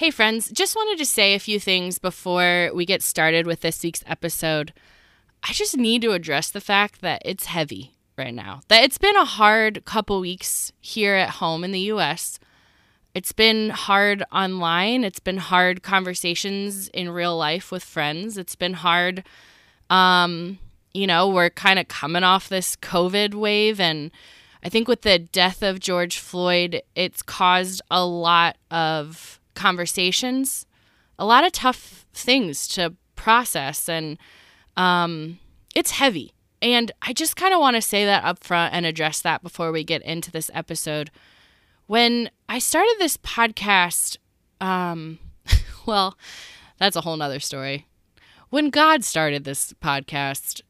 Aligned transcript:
Hey, 0.00 0.10
friends, 0.10 0.50
just 0.50 0.76
wanted 0.76 0.96
to 0.96 1.04
say 1.04 1.34
a 1.34 1.38
few 1.38 1.60
things 1.60 1.98
before 1.98 2.70
we 2.72 2.86
get 2.86 3.02
started 3.02 3.46
with 3.46 3.60
this 3.60 3.82
week's 3.82 4.02
episode. 4.06 4.72
I 5.42 5.52
just 5.52 5.76
need 5.76 6.00
to 6.00 6.12
address 6.12 6.48
the 6.48 6.62
fact 6.62 7.02
that 7.02 7.20
it's 7.22 7.44
heavy 7.44 7.98
right 8.16 8.32
now, 8.32 8.62
that 8.68 8.82
it's 8.82 8.96
been 8.96 9.16
a 9.16 9.26
hard 9.26 9.84
couple 9.84 10.18
weeks 10.18 10.72
here 10.80 11.16
at 11.16 11.28
home 11.28 11.64
in 11.64 11.72
the 11.72 11.92
US. 11.92 12.38
It's 13.14 13.32
been 13.32 13.68
hard 13.68 14.24
online, 14.32 15.04
it's 15.04 15.20
been 15.20 15.36
hard 15.36 15.82
conversations 15.82 16.88
in 16.88 17.10
real 17.10 17.36
life 17.36 17.70
with 17.70 17.84
friends, 17.84 18.38
it's 18.38 18.56
been 18.56 18.72
hard. 18.72 19.22
Um, 19.90 20.60
you 20.94 21.06
know, 21.06 21.28
we're 21.28 21.50
kind 21.50 21.78
of 21.78 21.88
coming 21.88 22.24
off 22.24 22.48
this 22.48 22.74
COVID 22.74 23.34
wave 23.34 23.78
and 23.78 24.10
I 24.64 24.70
think 24.70 24.88
with 24.88 25.02
the 25.02 25.18
death 25.18 25.62
of 25.62 25.78
George 25.78 26.16
Floyd, 26.16 26.80
it's 26.94 27.20
caused 27.20 27.82
a 27.90 28.02
lot 28.02 28.56
of 28.70 29.39
conversations, 29.60 30.64
a 31.18 31.26
lot 31.26 31.44
of 31.44 31.52
tough 31.52 32.06
things 32.14 32.66
to 32.68 32.94
process, 33.14 33.90
and 33.90 34.16
um, 34.76 35.38
it's 35.74 35.90
heavy. 35.90 36.32
And 36.62 36.90
I 37.02 37.12
just 37.12 37.36
kind 37.36 37.52
of 37.52 37.60
want 37.60 37.76
to 37.76 37.82
say 37.82 38.06
that 38.06 38.24
up 38.24 38.42
front 38.42 38.72
and 38.74 38.86
address 38.86 39.20
that 39.20 39.42
before 39.42 39.70
we 39.70 39.84
get 39.84 40.02
into 40.02 40.30
this 40.30 40.50
episode. 40.54 41.10
When 41.86 42.30
I 42.48 42.58
started 42.58 42.96
this 42.98 43.18
podcast, 43.18 44.16
um, 44.62 45.18
well, 45.86 46.16
that's 46.78 46.96
a 46.96 47.02
whole 47.02 47.16
nother 47.16 47.40
story. 47.40 47.86
When 48.48 48.70
God 48.70 49.04
started 49.04 49.44
this 49.44 49.74
podcast, 49.74 50.62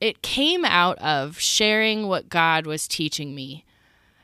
it 0.00 0.22
came 0.22 0.64
out 0.64 0.98
of 0.98 1.38
sharing 1.38 2.08
what 2.08 2.30
God 2.30 2.66
was 2.66 2.88
teaching 2.88 3.34
me 3.34 3.64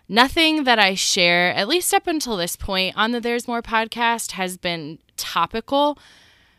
Nothing 0.09 0.65
that 0.65 0.79
I 0.79 0.95
share, 0.95 1.53
at 1.53 1.69
least 1.69 1.93
up 1.93 2.07
until 2.07 2.37
this 2.37 2.57
point 2.57 2.97
on 2.97 3.12
the 3.12 3.21
There's 3.21 3.47
More 3.47 3.61
podcast, 3.61 4.33
has 4.33 4.57
been 4.57 4.99
topical, 5.19 5.99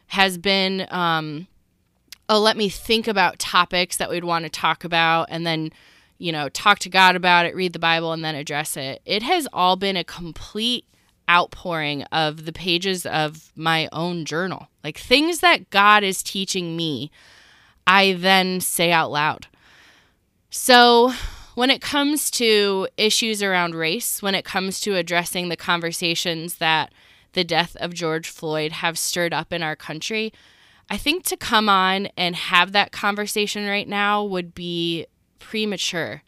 has 0.08 0.38
been, 0.38 0.86
um, 0.92 1.48
oh, 2.28 2.40
let 2.40 2.56
me 2.56 2.70
think 2.70 3.08
about 3.08 3.40
topics 3.40 3.98
that 3.98 4.10
we'd 4.10 4.24
want 4.24 4.44
to 4.46 4.50
talk 4.50 4.84
about 4.84 5.28
and 5.32 5.48
then, 5.48 5.72
you 6.20 6.32
know, 6.32 6.48
talk 6.50 6.78
to 6.80 6.90
God 6.90 7.16
about 7.16 7.48
it, 7.48 7.56
read 7.56 7.74
the 7.74 7.80
Bible, 7.80 8.14
and 8.14 8.24
then 8.24 8.36
address 8.36 8.78
it. 8.78 9.02
It 9.04 9.24
has 9.24 9.48
all 9.52 9.76
been 9.76 9.98
a 9.98 10.04
complete 10.04 10.86
outpouring 11.28 12.04
of 12.12 12.46
the 12.46 12.54
pages 12.54 13.06
of 13.06 13.52
my 13.56 13.90
own 13.92 14.26
journal. 14.26 14.68
Like 14.84 14.98
things 14.98 15.40
that 15.40 15.72
God 15.72 16.04
is 16.04 16.22
teaching 16.22 16.76
me, 16.78 17.10
I 17.88 18.14
then 18.14 18.62
say 18.62 18.92
out 18.92 19.12
loud. 19.12 19.48
So, 20.52 21.14
when 21.60 21.70
it 21.70 21.82
comes 21.82 22.32
to 22.32 22.88
issues 22.96 23.44
around 23.44 23.76
race, 23.76 24.22
when 24.22 24.34
it 24.34 24.46
comes 24.46 24.80
to 24.80 24.96
addressing 24.96 25.50
the 25.50 25.58
conversations 25.58 26.56
that 26.56 26.94
the 27.34 27.44
death 27.44 27.76
of 27.82 27.94
George 27.94 28.30
Floyd 28.30 28.72
have 28.72 28.98
stirred 28.98 29.34
up 29.34 29.52
in 29.52 29.62
our 29.62 29.76
country, 29.76 30.32
I 30.90 30.96
think 30.96 31.26
to 31.26 31.36
come 31.36 31.68
on 31.68 32.06
and 32.16 32.34
have 32.34 32.72
that 32.72 32.94
conversation 32.94 33.68
right 33.68 33.90
now 33.90 34.24
would 34.24 34.56
be 34.56 35.06
premature 35.40 36.24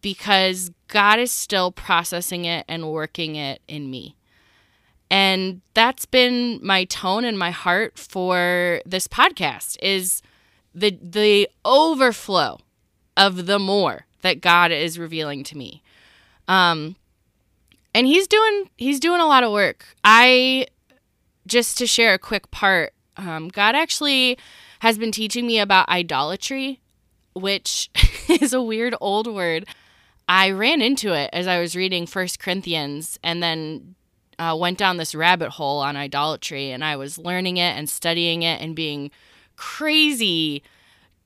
because 0.00 0.70
God 0.88 1.18
is 1.18 1.30
still 1.30 1.70
processing 1.70 2.46
it 2.46 2.64
and 2.66 2.90
working 2.90 3.36
it 3.36 3.60
in 3.68 3.90
me. 3.90 4.16
And 5.10 5.60
that's 5.74 6.06
been 6.06 6.58
my 6.62 6.84
tone 6.84 7.26
and 7.26 7.38
my 7.38 7.50
heart 7.50 7.98
for 7.98 8.80
this 8.86 9.08
podcast 9.08 9.76
is 9.82 10.22
the 10.74 10.98
the 11.02 11.50
overflow 11.66 12.60
of 13.14 13.44
the 13.44 13.58
more 13.58 14.06
that 14.24 14.40
God 14.40 14.72
is 14.72 14.98
revealing 14.98 15.44
to 15.44 15.56
me. 15.56 15.82
Um, 16.48 16.96
and 17.94 18.06
he's 18.06 18.26
doing 18.26 18.70
he's 18.76 18.98
doing 18.98 19.20
a 19.20 19.26
lot 19.26 19.44
of 19.44 19.52
work. 19.52 19.86
I 20.02 20.66
just 21.46 21.78
to 21.78 21.86
share 21.86 22.14
a 22.14 22.18
quick 22.18 22.50
part. 22.50 22.94
Um, 23.16 23.48
God 23.48 23.76
actually 23.76 24.36
has 24.80 24.98
been 24.98 25.12
teaching 25.12 25.46
me 25.46 25.60
about 25.60 25.88
idolatry, 25.88 26.80
which 27.34 27.90
is 28.28 28.52
a 28.52 28.62
weird 28.62 28.94
old 29.00 29.32
word. 29.32 29.66
I 30.26 30.50
ran 30.50 30.80
into 30.80 31.12
it 31.12 31.28
as 31.34 31.46
I 31.46 31.60
was 31.60 31.76
reading 31.76 32.06
First 32.06 32.38
Corinthians, 32.40 33.18
and 33.22 33.42
then 33.42 33.94
uh, 34.38 34.56
went 34.58 34.78
down 34.78 34.96
this 34.96 35.14
rabbit 35.14 35.50
hole 35.50 35.80
on 35.80 35.96
idolatry, 35.96 36.70
and 36.70 36.82
I 36.82 36.96
was 36.96 37.18
learning 37.18 37.58
it 37.58 37.76
and 37.76 37.90
studying 37.90 38.42
it 38.42 38.62
and 38.62 38.74
being 38.74 39.10
crazy 39.56 40.62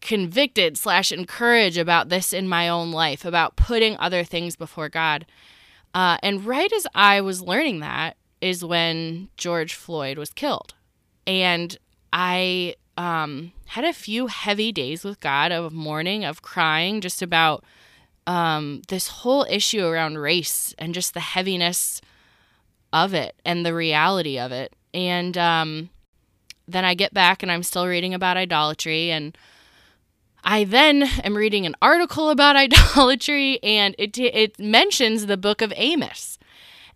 convicted 0.00 0.78
slash 0.78 1.10
encouraged 1.10 1.78
about 1.78 2.08
this 2.08 2.32
in 2.32 2.48
my 2.48 2.68
own 2.68 2.92
life 2.92 3.24
about 3.24 3.56
putting 3.56 3.96
other 3.98 4.24
things 4.24 4.56
before 4.56 4.88
god. 4.88 5.26
Uh, 5.94 6.18
and 6.22 6.44
right 6.44 6.72
as 6.72 6.86
i 6.94 7.20
was 7.20 7.42
learning 7.42 7.80
that 7.80 8.16
is 8.40 8.64
when 8.64 9.28
george 9.36 9.74
floyd 9.74 10.18
was 10.18 10.30
killed. 10.30 10.74
And 11.26 11.76
i 12.12 12.74
um, 12.96 13.52
had 13.66 13.84
a 13.84 13.92
few 13.92 14.26
heavy 14.26 14.72
days 14.72 15.04
with 15.04 15.20
god 15.20 15.52
of 15.52 15.72
mourning 15.72 16.24
of 16.24 16.42
crying 16.42 17.00
just 17.00 17.22
about 17.22 17.64
um, 18.26 18.82
this 18.88 19.08
whole 19.08 19.46
issue 19.48 19.84
around 19.84 20.18
race 20.18 20.74
and 20.78 20.94
just 20.94 21.14
the 21.14 21.20
heaviness 21.20 22.00
of 22.92 23.14
it 23.14 23.34
and 23.44 23.64
the 23.64 23.74
reality 23.74 24.38
of 24.38 24.52
it. 24.52 24.74
And 24.92 25.36
um, 25.38 25.90
then 26.68 26.84
i 26.84 26.94
get 26.94 27.12
back 27.14 27.42
and 27.42 27.50
i'm 27.50 27.62
still 27.62 27.86
reading 27.86 28.14
about 28.14 28.36
idolatry 28.36 29.10
and 29.10 29.36
I 30.44 30.64
then 30.64 31.02
am 31.24 31.36
reading 31.36 31.66
an 31.66 31.76
article 31.82 32.30
about 32.30 32.56
idolatry, 32.56 33.62
and 33.62 33.94
it, 33.98 34.18
it 34.18 34.58
mentions 34.58 35.26
the 35.26 35.36
book 35.36 35.62
of 35.62 35.72
Amos. 35.76 36.38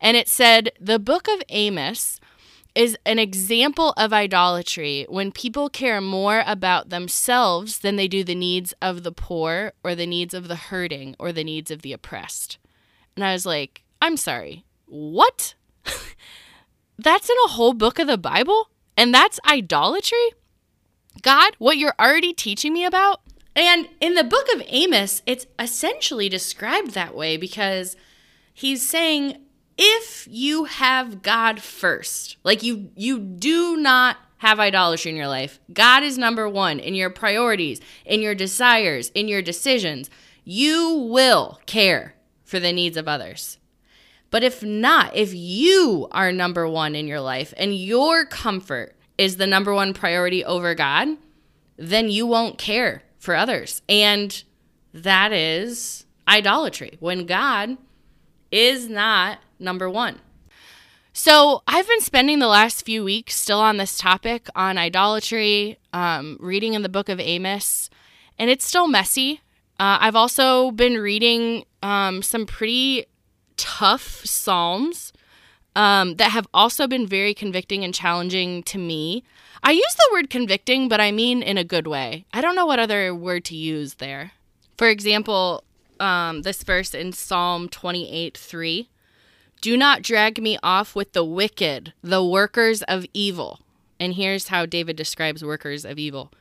And 0.00 0.16
it 0.16 0.28
said 0.28 0.72
the 0.80 0.98
book 0.98 1.28
of 1.28 1.42
Amos 1.48 2.18
is 2.74 2.96
an 3.04 3.18
example 3.18 3.92
of 3.96 4.12
idolatry 4.12 5.06
when 5.08 5.30
people 5.30 5.68
care 5.68 6.00
more 6.00 6.42
about 6.46 6.88
themselves 6.88 7.80
than 7.80 7.96
they 7.96 8.08
do 8.08 8.24
the 8.24 8.34
needs 8.34 8.72
of 8.80 9.02
the 9.02 9.12
poor 9.12 9.72
or 9.84 9.94
the 9.94 10.06
needs 10.06 10.32
of 10.32 10.48
the 10.48 10.56
hurting 10.56 11.14
or 11.18 11.32
the 11.32 11.44
needs 11.44 11.70
of 11.70 11.82
the 11.82 11.92
oppressed. 11.92 12.58
And 13.14 13.24
I 13.24 13.32
was 13.32 13.44
like, 13.44 13.82
I'm 14.00 14.16
sorry, 14.16 14.64
what? 14.86 15.54
that's 16.98 17.28
in 17.28 17.36
a 17.44 17.50
whole 17.50 17.74
book 17.74 17.98
of 17.98 18.06
the 18.06 18.18
Bible? 18.18 18.70
And 18.96 19.12
that's 19.12 19.38
idolatry? 19.46 20.32
God, 21.20 21.54
what 21.58 21.76
you're 21.76 21.94
already 22.00 22.32
teaching 22.32 22.72
me 22.72 22.84
about? 22.84 23.20
And 23.54 23.88
in 24.00 24.14
the 24.14 24.24
book 24.24 24.46
of 24.54 24.62
Amos, 24.66 25.22
it's 25.26 25.46
essentially 25.58 26.28
described 26.28 26.92
that 26.92 27.14
way 27.14 27.36
because 27.36 27.96
he's 28.52 28.88
saying 28.88 29.36
if 29.76 30.26
you 30.30 30.64
have 30.64 31.22
God 31.22 31.60
first, 31.60 32.36
like 32.44 32.62
you 32.62 32.90
you 32.96 33.18
do 33.18 33.76
not 33.76 34.16
have 34.38 34.58
idolatry 34.58 35.10
in 35.10 35.16
your 35.16 35.28
life. 35.28 35.60
God 35.72 36.02
is 36.02 36.18
number 36.18 36.48
1 36.48 36.80
in 36.80 36.94
your 36.94 37.10
priorities, 37.10 37.80
in 38.04 38.20
your 38.22 38.34
desires, 38.34 39.10
in 39.14 39.28
your 39.28 39.40
decisions. 39.40 40.10
You 40.44 40.94
will 40.94 41.60
care 41.66 42.14
for 42.44 42.58
the 42.58 42.72
needs 42.72 42.96
of 42.96 43.06
others. 43.06 43.58
But 44.30 44.42
if 44.42 44.62
not, 44.62 45.14
if 45.14 45.32
you 45.32 46.08
are 46.10 46.32
number 46.32 46.66
1 46.66 46.96
in 46.96 47.06
your 47.06 47.20
life 47.20 47.54
and 47.56 47.76
your 47.76 48.24
comfort 48.24 48.96
is 49.16 49.36
the 49.36 49.46
number 49.46 49.72
1 49.72 49.94
priority 49.94 50.44
over 50.44 50.74
God, 50.74 51.18
then 51.76 52.10
you 52.10 52.26
won't 52.26 52.58
care 52.58 53.02
for 53.22 53.36
others. 53.36 53.82
And 53.88 54.42
that 54.92 55.32
is 55.32 56.06
idolatry 56.26 56.96
when 56.98 57.24
God 57.24 57.78
is 58.50 58.88
not 58.88 59.38
number 59.60 59.88
one. 59.88 60.18
So 61.12 61.62
I've 61.68 61.86
been 61.86 62.00
spending 62.00 62.40
the 62.40 62.48
last 62.48 62.84
few 62.84 63.04
weeks 63.04 63.36
still 63.36 63.60
on 63.60 63.76
this 63.76 63.96
topic 63.96 64.48
on 64.56 64.76
idolatry, 64.76 65.78
um, 65.92 66.36
reading 66.40 66.74
in 66.74 66.82
the 66.82 66.88
book 66.88 67.08
of 67.08 67.20
Amos, 67.20 67.90
and 68.40 68.50
it's 68.50 68.64
still 68.64 68.88
messy. 68.88 69.40
Uh, 69.78 69.98
I've 70.00 70.16
also 70.16 70.72
been 70.72 70.94
reading 70.94 71.64
um, 71.80 72.22
some 72.22 72.44
pretty 72.44 73.06
tough 73.56 74.22
Psalms 74.24 75.12
um, 75.76 76.16
that 76.16 76.32
have 76.32 76.48
also 76.52 76.88
been 76.88 77.06
very 77.06 77.34
convicting 77.34 77.84
and 77.84 77.94
challenging 77.94 78.64
to 78.64 78.78
me. 78.78 79.22
I 79.62 79.72
use 79.72 79.94
the 79.96 80.08
word 80.12 80.30
convicting, 80.30 80.88
but 80.88 81.00
I 81.00 81.12
mean 81.12 81.42
in 81.42 81.58
a 81.58 81.64
good 81.64 81.86
way. 81.86 82.24
I 82.32 82.40
don't 82.40 82.56
know 82.56 82.66
what 82.66 82.78
other 82.78 83.14
word 83.14 83.44
to 83.46 83.56
use 83.56 83.94
there. 83.94 84.32
For 84.76 84.88
example, 84.88 85.64
um, 86.00 86.42
this 86.42 86.62
verse 86.62 86.94
in 86.94 87.12
Psalm 87.12 87.68
28 87.68 88.36
3 88.36 88.88
Do 89.60 89.76
not 89.76 90.02
drag 90.02 90.42
me 90.42 90.58
off 90.62 90.96
with 90.96 91.12
the 91.12 91.24
wicked, 91.24 91.92
the 92.02 92.24
workers 92.24 92.82
of 92.82 93.06
evil. 93.14 93.60
And 94.00 94.14
here's 94.14 94.48
how 94.48 94.66
David 94.66 94.96
describes 94.96 95.44
workers 95.44 95.84
of 95.84 95.98
evil 95.98 96.32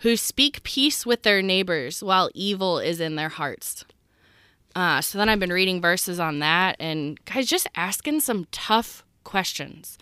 who 0.00 0.16
speak 0.16 0.62
peace 0.62 1.04
with 1.04 1.22
their 1.22 1.42
neighbors 1.42 2.02
while 2.02 2.30
evil 2.34 2.78
is 2.78 3.00
in 3.00 3.16
their 3.16 3.28
hearts. 3.28 3.84
Uh, 4.74 5.00
so 5.00 5.18
then 5.18 5.28
I've 5.28 5.40
been 5.40 5.52
reading 5.52 5.80
verses 5.80 6.20
on 6.20 6.38
that 6.38 6.76
and 6.78 7.22
guys 7.24 7.46
just 7.46 7.66
asking 7.74 8.20
some 8.20 8.46
tough 8.52 9.04
questions. 9.24 9.98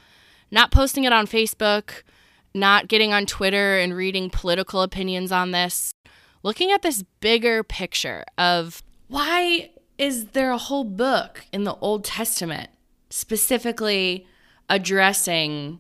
Not 0.50 0.70
posting 0.70 1.04
it 1.04 1.12
on 1.12 1.26
Facebook, 1.26 2.02
not 2.56 2.88
getting 2.88 3.12
on 3.12 3.26
Twitter 3.26 3.78
and 3.78 3.94
reading 3.94 4.30
political 4.30 4.82
opinions 4.82 5.30
on 5.30 5.52
this, 5.52 5.92
looking 6.42 6.72
at 6.72 6.82
this 6.82 7.04
bigger 7.20 7.62
picture 7.62 8.24
of 8.36 8.82
why 9.08 9.70
is 9.98 10.26
there 10.28 10.50
a 10.50 10.58
whole 10.58 10.84
book 10.84 11.44
in 11.52 11.64
the 11.64 11.76
Old 11.76 12.04
Testament 12.04 12.70
specifically 13.10 14.26
addressing 14.68 15.78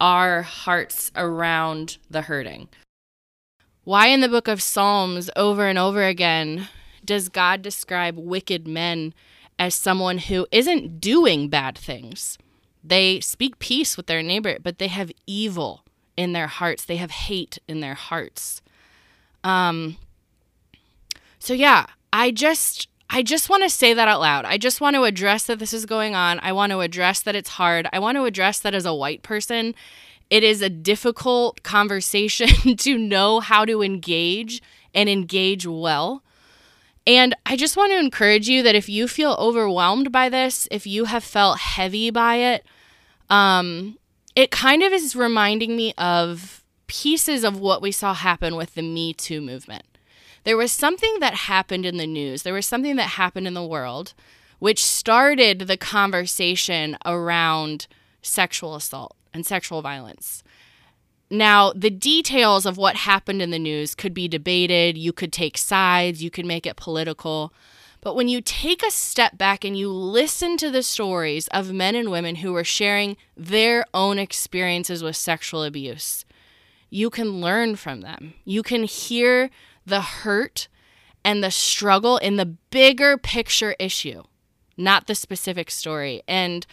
our 0.00 0.42
hearts 0.42 1.10
around 1.16 1.98
the 2.10 2.22
hurting. 2.22 2.68
Why 3.84 4.08
in 4.08 4.20
the 4.20 4.28
book 4.28 4.48
of 4.48 4.62
Psalms 4.62 5.30
over 5.34 5.66
and 5.66 5.78
over 5.78 6.04
again 6.04 6.68
does 7.04 7.28
God 7.28 7.62
describe 7.62 8.18
wicked 8.18 8.68
men 8.68 9.14
as 9.58 9.74
someone 9.74 10.18
who 10.18 10.46
isn't 10.52 11.00
doing 11.00 11.48
bad 11.48 11.76
things? 11.76 12.38
They 12.84 13.20
speak 13.20 13.58
peace 13.58 13.96
with 13.96 14.06
their 14.06 14.22
neighbor, 14.22 14.58
but 14.62 14.78
they 14.78 14.88
have 14.88 15.10
evil 15.26 15.84
in 16.18 16.32
their 16.32 16.48
hearts. 16.48 16.84
They 16.84 16.96
have 16.96 17.12
hate 17.12 17.58
in 17.68 17.80
their 17.80 17.94
hearts. 17.94 18.60
Um 19.44 19.96
so 21.38 21.54
yeah, 21.54 21.86
I 22.12 22.30
just 22.30 22.88
I 23.08 23.22
just 23.22 23.48
want 23.48 23.62
to 23.62 23.70
say 23.70 23.94
that 23.94 24.08
out 24.08 24.20
loud. 24.20 24.44
I 24.44 24.58
just 24.58 24.82
want 24.82 24.94
to 24.96 25.04
address 25.04 25.44
that 25.44 25.58
this 25.58 25.72
is 25.72 25.86
going 25.86 26.14
on. 26.14 26.40
I 26.40 26.52
want 26.52 26.72
to 26.72 26.80
address 26.80 27.20
that 27.20 27.34
it's 27.34 27.50
hard. 27.50 27.88
I 27.90 27.98
want 27.98 28.16
to 28.16 28.24
address 28.24 28.58
that 28.60 28.74
as 28.74 28.84
a 28.84 28.94
white 28.94 29.22
person, 29.22 29.74
it 30.28 30.42
is 30.42 30.60
a 30.60 30.68
difficult 30.68 31.62
conversation 31.62 32.48
to 32.76 32.98
know 32.98 33.40
how 33.40 33.64
to 33.64 33.82
engage 33.82 34.60
and 34.94 35.08
engage 35.08 35.66
well. 35.66 36.22
And 37.06 37.34
I 37.46 37.56
just 37.56 37.78
want 37.78 37.92
to 37.92 37.98
encourage 37.98 38.48
you 38.48 38.62
that 38.62 38.74
if 38.74 38.90
you 38.90 39.08
feel 39.08 39.34
overwhelmed 39.38 40.12
by 40.12 40.28
this, 40.28 40.68
if 40.70 40.86
you 40.86 41.06
have 41.06 41.24
felt 41.24 41.58
heavy 41.58 42.10
by 42.10 42.36
it, 42.36 42.66
um, 43.30 43.96
it 44.34 44.50
kind 44.50 44.82
of 44.82 44.92
is 44.92 45.16
reminding 45.16 45.76
me 45.76 45.94
of 45.98 46.62
pieces 46.86 47.44
of 47.44 47.60
what 47.60 47.82
we 47.82 47.92
saw 47.92 48.14
happen 48.14 48.56
with 48.56 48.74
the 48.74 48.82
Me 48.82 49.12
Too 49.12 49.40
movement 49.40 49.84
there 50.44 50.56
was 50.56 50.72
something 50.72 51.20
that 51.20 51.34
happened 51.34 51.84
in 51.84 51.98
the 51.98 52.06
news, 52.06 52.42
there 52.42 52.54
was 52.54 52.64
something 52.64 52.96
that 52.96 53.02
happened 53.02 53.46
in 53.46 53.52
the 53.52 53.62
world 53.62 54.14
which 54.58 54.82
started 54.82 55.60
the 55.60 55.76
conversation 55.76 56.96
around 57.04 57.86
sexual 58.22 58.74
assault 58.74 59.14
and 59.34 59.44
sexual 59.44 59.82
violence. 59.82 60.42
Now, 61.30 61.72
the 61.74 61.90
details 61.90 62.64
of 62.64 62.78
what 62.78 62.96
happened 62.96 63.42
in 63.42 63.50
the 63.50 63.58
news 63.58 63.94
could 63.94 64.14
be 64.14 64.26
debated. 64.26 64.96
You 64.96 65.12
could 65.12 65.32
take 65.32 65.58
sides, 65.58 66.24
you 66.24 66.30
could 66.30 66.46
make 66.46 66.66
it 66.66 66.76
political. 66.76 67.52
But 68.00 68.14
when 68.14 68.28
you 68.28 68.40
take 68.40 68.82
a 68.84 68.90
step 68.90 69.36
back 69.36 69.64
and 69.64 69.76
you 69.76 69.90
listen 69.90 70.56
to 70.58 70.70
the 70.70 70.82
stories 70.82 71.48
of 71.48 71.72
men 71.72 71.94
and 71.94 72.10
women 72.10 72.36
who 72.36 72.54
are 72.54 72.64
sharing 72.64 73.16
their 73.36 73.84
own 73.92 74.18
experiences 74.18 75.02
with 75.02 75.16
sexual 75.16 75.64
abuse, 75.64 76.24
you 76.90 77.10
can 77.10 77.40
learn 77.40 77.76
from 77.76 78.00
them. 78.00 78.34
You 78.44 78.62
can 78.62 78.84
hear 78.84 79.50
the 79.84 80.00
hurt 80.00 80.68
and 81.24 81.42
the 81.42 81.50
struggle 81.50 82.18
in 82.18 82.36
the 82.36 82.46
bigger 82.46 83.18
picture 83.18 83.74
issue, 83.78 84.22
not 84.76 85.06
the 85.06 85.14
specific 85.14 85.70
story. 85.70 86.22
And 86.28 86.66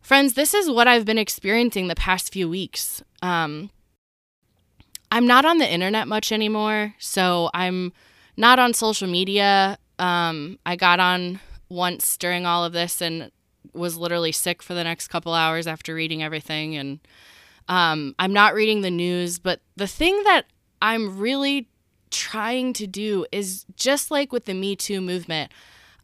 friends, 0.00 0.34
this 0.34 0.54
is 0.54 0.70
what 0.70 0.86
I've 0.86 1.04
been 1.04 1.18
experiencing 1.18 1.88
the 1.88 1.94
past 1.94 2.32
few 2.32 2.48
weeks. 2.48 3.02
Um, 3.22 3.70
I'm 5.10 5.26
not 5.26 5.44
on 5.44 5.58
the 5.58 5.72
internet 5.72 6.06
much 6.06 6.30
anymore, 6.30 6.94
so 6.98 7.50
I'm 7.54 7.92
not 8.36 8.58
on 8.58 8.74
social 8.74 9.08
media. 9.08 9.78
Um, 9.98 10.58
I 10.64 10.76
got 10.76 11.00
on 11.00 11.40
once 11.68 12.16
during 12.16 12.46
all 12.46 12.64
of 12.64 12.72
this 12.72 13.00
and 13.00 13.30
was 13.72 13.96
literally 13.96 14.32
sick 14.32 14.62
for 14.62 14.74
the 14.74 14.84
next 14.84 15.08
couple 15.08 15.34
hours 15.34 15.66
after 15.66 15.94
reading 15.94 16.22
everything. 16.22 16.76
And 16.76 17.00
um, 17.68 18.14
I'm 18.18 18.32
not 18.32 18.54
reading 18.54 18.80
the 18.80 18.90
news, 18.90 19.38
but 19.38 19.60
the 19.76 19.86
thing 19.86 20.22
that 20.24 20.46
I'm 20.80 21.18
really 21.18 21.68
trying 22.10 22.72
to 22.74 22.86
do 22.86 23.26
is 23.32 23.64
just 23.76 24.10
like 24.10 24.32
with 24.32 24.46
the 24.46 24.54
Me 24.54 24.74
Too 24.76 25.00
movement, 25.00 25.52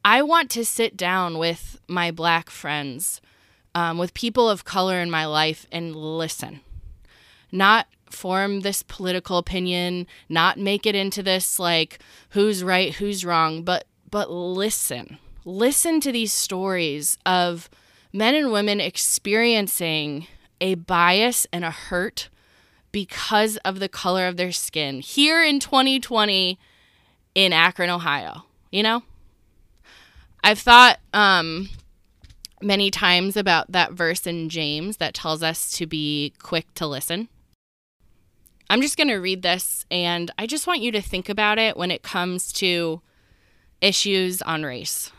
I 0.04 0.22
want 0.22 0.50
to 0.50 0.64
sit 0.64 0.96
down 0.96 1.38
with 1.38 1.80
my 1.88 2.10
black 2.10 2.50
friends, 2.50 3.20
um, 3.74 3.96
with 3.96 4.12
people 4.12 4.50
of 4.50 4.64
color 4.64 5.00
in 5.00 5.10
my 5.10 5.24
life, 5.24 5.66
and 5.72 5.96
listen. 5.96 6.60
Not 7.50 7.86
form 8.14 8.60
this 8.60 8.82
political 8.82 9.38
opinion, 9.38 10.06
not 10.28 10.58
make 10.58 10.86
it 10.86 10.94
into 10.94 11.22
this 11.22 11.58
like 11.58 11.98
who's 12.30 12.62
right, 12.64 12.94
who's 12.94 13.24
wrong, 13.24 13.62
but 13.62 13.86
but 14.10 14.30
listen. 14.30 15.18
Listen 15.44 16.00
to 16.00 16.12
these 16.12 16.32
stories 16.32 17.18
of 17.26 17.68
men 18.12 18.34
and 18.34 18.52
women 18.52 18.80
experiencing 18.80 20.26
a 20.60 20.76
bias 20.76 21.46
and 21.52 21.64
a 21.64 21.70
hurt 21.70 22.28
because 22.92 23.56
of 23.58 23.80
the 23.80 23.88
color 23.88 24.28
of 24.28 24.36
their 24.36 24.52
skin 24.52 25.00
here 25.00 25.42
in 25.42 25.58
2020 25.58 26.58
in 27.34 27.52
Akron, 27.52 27.90
Ohio. 27.90 28.44
You 28.70 28.84
know? 28.84 29.02
I've 30.44 30.60
thought 30.60 31.00
um, 31.12 31.70
many 32.62 32.90
times 32.90 33.36
about 33.36 33.72
that 33.72 33.92
verse 33.92 34.26
in 34.26 34.48
James 34.48 34.98
that 34.98 35.14
tells 35.14 35.42
us 35.42 35.72
to 35.72 35.86
be 35.86 36.34
quick 36.38 36.72
to 36.74 36.86
listen. 36.86 37.28
I'm 38.70 38.80
just 38.80 38.96
going 38.96 39.08
to 39.08 39.16
read 39.16 39.42
this, 39.42 39.84
and 39.90 40.30
I 40.38 40.46
just 40.46 40.66
want 40.66 40.80
you 40.80 40.90
to 40.92 41.02
think 41.02 41.28
about 41.28 41.58
it 41.58 41.76
when 41.76 41.90
it 41.90 42.02
comes 42.02 42.52
to 42.54 43.02
issues 43.80 44.40
on 44.42 44.62
race. 44.62 45.12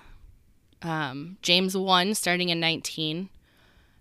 Um, 0.81 1.38
James 1.42 1.77
1, 1.77 2.15
starting 2.15 2.50
in 2.50 2.59
19. 2.59 3.30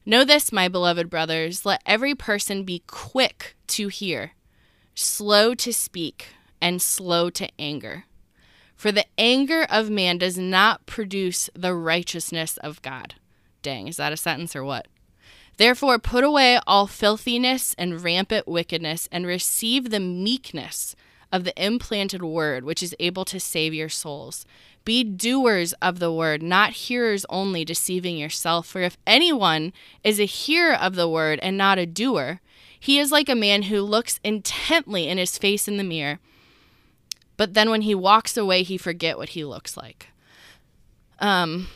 Know 0.06 0.24
this, 0.24 0.52
my 0.52 0.68
beloved 0.68 1.08
brothers 1.08 1.64
let 1.64 1.82
every 1.86 2.14
person 2.14 2.64
be 2.64 2.82
quick 2.86 3.56
to 3.68 3.88
hear, 3.88 4.32
slow 4.94 5.54
to 5.54 5.72
speak, 5.72 6.28
and 6.60 6.80
slow 6.80 7.30
to 7.30 7.48
anger. 7.58 8.04
For 8.76 8.92
the 8.92 9.06
anger 9.16 9.66
of 9.70 9.88
man 9.88 10.18
does 10.18 10.36
not 10.36 10.84
produce 10.84 11.48
the 11.54 11.74
righteousness 11.74 12.56
of 12.58 12.82
God. 12.82 13.14
Dang, 13.62 13.88
is 13.88 13.96
that 13.96 14.12
a 14.12 14.16
sentence 14.16 14.54
or 14.54 14.64
what? 14.64 14.88
Therefore, 15.56 15.98
put 15.98 16.24
away 16.24 16.58
all 16.66 16.86
filthiness 16.86 17.74
and 17.78 18.02
rampant 18.02 18.48
wickedness, 18.48 19.08
and 19.12 19.26
receive 19.26 19.90
the 19.90 20.00
meekness 20.00 20.96
of 21.32 21.44
the 21.44 21.64
implanted 21.64 22.22
word, 22.22 22.64
which 22.64 22.82
is 22.82 22.94
able 22.98 23.24
to 23.26 23.40
save 23.40 23.74
your 23.74 23.88
souls. 23.88 24.44
Be 24.84 25.02
doers 25.02 25.72
of 25.74 25.98
the 25.98 26.12
word, 26.12 26.42
not 26.42 26.72
hearers 26.72 27.24
only, 27.28 27.64
deceiving 27.64 28.16
yourself. 28.16 28.66
For 28.66 28.82
if 28.82 28.98
anyone 29.06 29.72
is 30.02 30.20
a 30.20 30.26
hearer 30.26 30.74
of 30.74 30.94
the 30.94 31.08
word 31.08 31.38
and 31.42 31.56
not 31.56 31.78
a 31.78 31.86
doer, 31.86 32.40
he 32.78 32.98
is 32.98 33.10
like 33.10 33.28
a 33.28 33.34
man 33.34 33.62
who 33.62 33.80
looks 33.80 34.20
intently 34.22 35.08
in 35.08 35.16
his 35.16 35.38
face 35.38 35.66
in 35.66 35.78
the 35.78 35.84
mirror, 35.84 36.20
but 37.36 37.54
then 37.54 37.70
when 37.70 37.82
he 37.82 37.94
walks 37.94 38.36
away, 38.36 38.62
he 38.62 38.76
forget 38.76 39.16
what 39.16 39.30
he 39.30 39.44
looks 39.44 39.76
like. 39.76 40.08
Um, 41.18 41.68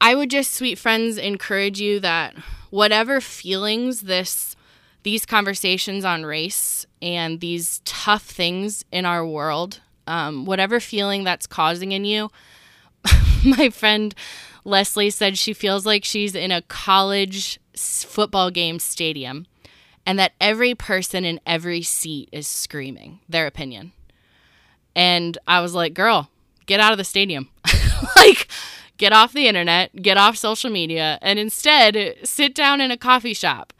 I 0.00 0.14
would 0.14 0.30
just, 0.30 0.54
sweet 0.54 0.78
friends, 0.78 1.18
encourage 1.18 1.80
you 1.80 2.00
that 2.00 2.34
whatever 2.70 3.20
feelings 3.20 4.02
this 4.02 4.56
these 5.02 5.24
conversations 5.24 6.04
on 6.04 6.26
race 6.26 6.84
and 7.00 7.40
these 7.40 7.80
tough 7.86 8.22
things 8.22 8.84
in 8.92 9.06
our 9.06 9.26
world 9.26 9.80
um, 10.10 10.44
whatever 10.44 10.80
feeling 10.80 11.22
that's 11.22 11.46
causing 11.46 11.92
in 11.92 12.04
you. 12.04 12.30
My 13.44 13.70
friend 13.70 14.12
Leslie 14.64 15.10
said 15.10 15.38
she 15.38 15.52
feels 15.52 15.86
like 15.86 16.04
she's 16.04 16.34
in 16.34 16.50
a 16.50 16.62
college 16.62 17.60
football 17.76 18.50
game 18.50 18.80
stadium 18.80 19.46
and 20.04 20.18
that 20.18 20.32
every 20.40 20.74
person 20.74 21.24
in 21.24 21.40
every 21.46 21.82
seat 21.82 22.28
is 22.32 22.48
screaming 22.48 23.20
their 23.28 23.46
opinion. 23.46 23.92
And 24.96 25.38
I 25.46 25.60
was 25.60 25.74
like, 25.74 25.94
girl, 25.94 26.28
get 26.66 26.80
out 26.80 26.92
of 26.92 26.98
the 26.98 27.04
stadium. 27.04 27.48
like, 28.16 28.48
get 29.00 29.14
off 29.14 29.32
the 29.32 29.48
internet, 29.48 30.02
get 30.02 30.18
off 30.18 30.36
social 30.36 30.70
media, 30.70 31.18
and 31.22 31.38
instead 31.38 32.16
sit 32.22 32.54
down 32.54 32.82
in 32.82 32.90
a 32.90 32.98
coffee 32.98 33.32
shop 33.32 33.72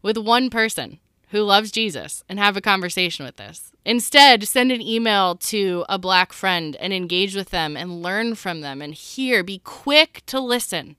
with 0.00 0.16
one 0.16 0.48
person 0.48 0.98
who 1.28 1.42
loves 1.42 1.70
Jesus 1.70 2.24
and 2.26 2.38
have 2.38 2.56
a 2.56 2.62
conversation 2.62 3.26
with 3.26 3.36
this. 3.36 3.70
Instead, 3.84 4.48
send 4.48 4.72
an 4.72 4.80
email 4.80 5.34
to 5.34 5.84
a 5.90 5.98
black 5.98 6.32
friend 6.32 6.74
and 6.76 6.90
engage 6.90 7.36
with 7.36 7.50
them 7.50 7.76
and 7.76 8.02
learn 8.02 8.34
from 8.34 8.62
them 8.62 8.80
and 8.80 8.94
hear. 8.94 9.44
Be 9.44 9.58
quick 9.58 10.22
to 10.26 10.40
listen, 10.40 10.96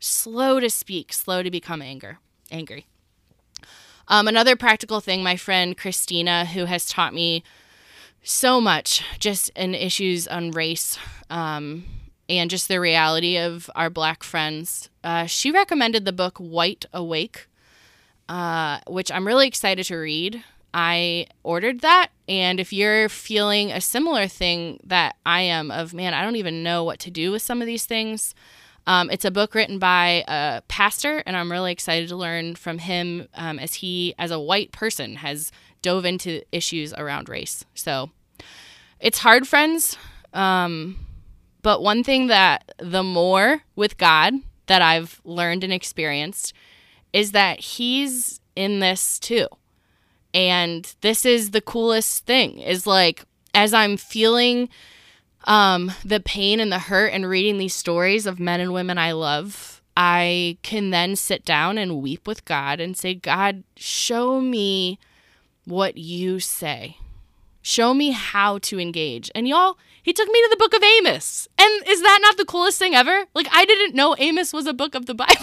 slow 0.00 0.58
to 0.58 0.68
speak, 0.68 1.12
slow 1.12 1.44
to 1.44 1.50
become 1.50 1.80
anger, 1.80 2.18
angry. 2.50 2.86
Um, 4.08 4.26
another 4.26 4.56
practical 4.56 5.00
thing, 5.00 5.22
my 5.22 5.36
friend 5.36 5.78
Christina, 5.78 6.44
who 6.44 6.64
has 6.64 6.88
taught 6.88 7.14
me 7.14 7.44
so 8.24 8.60
much 8.60 9.04
just 9.20 9.48
in 9.50 9.76
issues 9.76 10.26
on 10.26 10.50
race 10.50 10.98
um, 11.30 11.84
and 12.32 12.50
just 12.50 12.66
the 12.66 12.80
reality 12.80 13.38
of 13.38 13.70
our 13.76 13.90
black 13.90 14.24
friends, 14.24 14.90
uh, 15.04 15.26
she 15.26 15.50
recommended 15.50 16.04
the 16.04 16.12
book 16.12 16.38
White 16.38 16.86
Awake 16.92 17.46
uh, 18.32 18.80
which 18.86 19.10
I'm 19.12 19.26
really 19.26 19.46
excited 19.46 19.84
to 19.86 19.96
read. 19.96 20.42
I 20.72 21.26
ordered 21.42 21.80
that. 21.80 22.08
And 22.28 22.60
if 22.60 22.72
you're 22.72 23.10
feeling 23.10 23.70
a 23.70 23.80
similar 23.80 24.26
thing 24.26 24.80
that 24.84 25.16
I 25.26 25.42
am, 25.42 25.70
of 25.70 25.92
man, 25.92 26.14
I 26.14 26.22
don't 26.22 26.36
even 26.36 26.62
know 26.62 26.82
what 26.82 26.98
to 27.00 27.10
do 27.10 27.30
with 27.30 27.42
some 27.42 27.60
of 27.60 27.66
these 27.66 27.84
things, 27.84 28.34
um, 28.86 29.10
it's 29.10 29.26
a 29.26 29.30
book 29.30 29.54
written 29.54 29.78
by 29.78 30.24
a 30.26 30.62
pastor, 30.68 31.22
and 31.26 31.36
I'm 31.36 31.52
really 31.52 31.72
excited 31.72 32.08
to 32.08 32.16
learn 32.16 32.54
from 32.54 32.78
him 32.78 33.28
um, 33.34 33.58
as 33.58 33.74
he, 33.74 34.14
as 34.18 34.30
a 34.30 34.40
white 34.40 34.72
person, 34.72 35.16
has 35.16 35.52
dove 35.82 36.06
into 36.06 36.42
issues 36.52 36.94
around 36.94 37.28
race. 37.28 37.64
So 37.74 38.10
it's 38.98 39.18
hard, 39.18 39.46
friends. 39.46 39.98
Um, 40.32 40.96
but 41.62 41.82
one 41.82 42.04
thing 42.04 42.26
that 42.26 42.72
the 42.78 43.02
more 43.02 43.62
with 43.74 43.98
God 43.98 44.34
that 44.66 44.82
I've 44.82 45.20
learned 45.24 45.64
and 45.64 45.72
experienced 45.72 46.52
is 47.12 47.32
that 47.32 47.60
he's 47.60 48.40
in 48.56 48.80
this 48.80 49.18
too. 49.18 49.46
And 50.34 50.92
this 51.00 51.24
is 51.24 51.50
the 51.50 51.60
coolest 51.60 52.24
thing 52.24 52.58
is 52.58 52.86
like 52.86 53.24
as 53.54 53.74
I'm 53.74 53.96
feeling 53.96 54.68
um, 55.44 55.92
the 56.04 56.20
pain 56.20 56.60
and 56.60 56.70
the 56.72 56.78
hurt 56.78 57.12
and 57.12 57.28
reading 57.28 57.58
these 57.58 57.74
stories 57.74 58.26
of 58.26 58.40
men 58.40 58.60
and 58.60 58.72
women 58.72 58.98
I 58.98 59.12
love, 59.12 59.82
I 59.96 60.58
can 60.62 60.90
then 60.90 61.16
sit 61.16 61.44
down 61.44 61.76
and 61.78 62.00
weep 62.00 62.26
with 62.26 62.44
God 62.44 62.80
and 62.80 62.96
say, 62.96 63.14
God, 63.14 63.64
show 63.76 64.40
me 64.40 64.98
what 65.64 65.96
you 65.98 66.40
say. 66.40 66.96
Show 67.62 67.94
me 67.94 68.10
how 68.10 68.58
to 68.58 68.80
engage. 68.80 69.30
And 69.34 69.46
y'all, 69.46 69.78
he 70.02 70.12
took 70.12 70.28
me 70.28 70.42
to 70.42 70.48
the 70.50 70.56
book 70.56 70.74
of 70.74 70.82
Amos. 70.82 71.46
And 71.56 71.86
is 71.86 72.02
that 72.02 72.18
not 72.20 72.36
the 72.36 72.44
coolest 72.44 72.78
thing 72.78 72.94
ever? 72.94 73.26
Like, 73.34 73.46
I 73.52 73.64
didn't 73.64 73.94
know 73.94 74.16
Amos 74.18 74.52
was 74.52 74.66
a 74.66 74.72
book 74.72 74.96
of 74.96 75.06
the 75.06 75.14
Bible. 75.14 75.34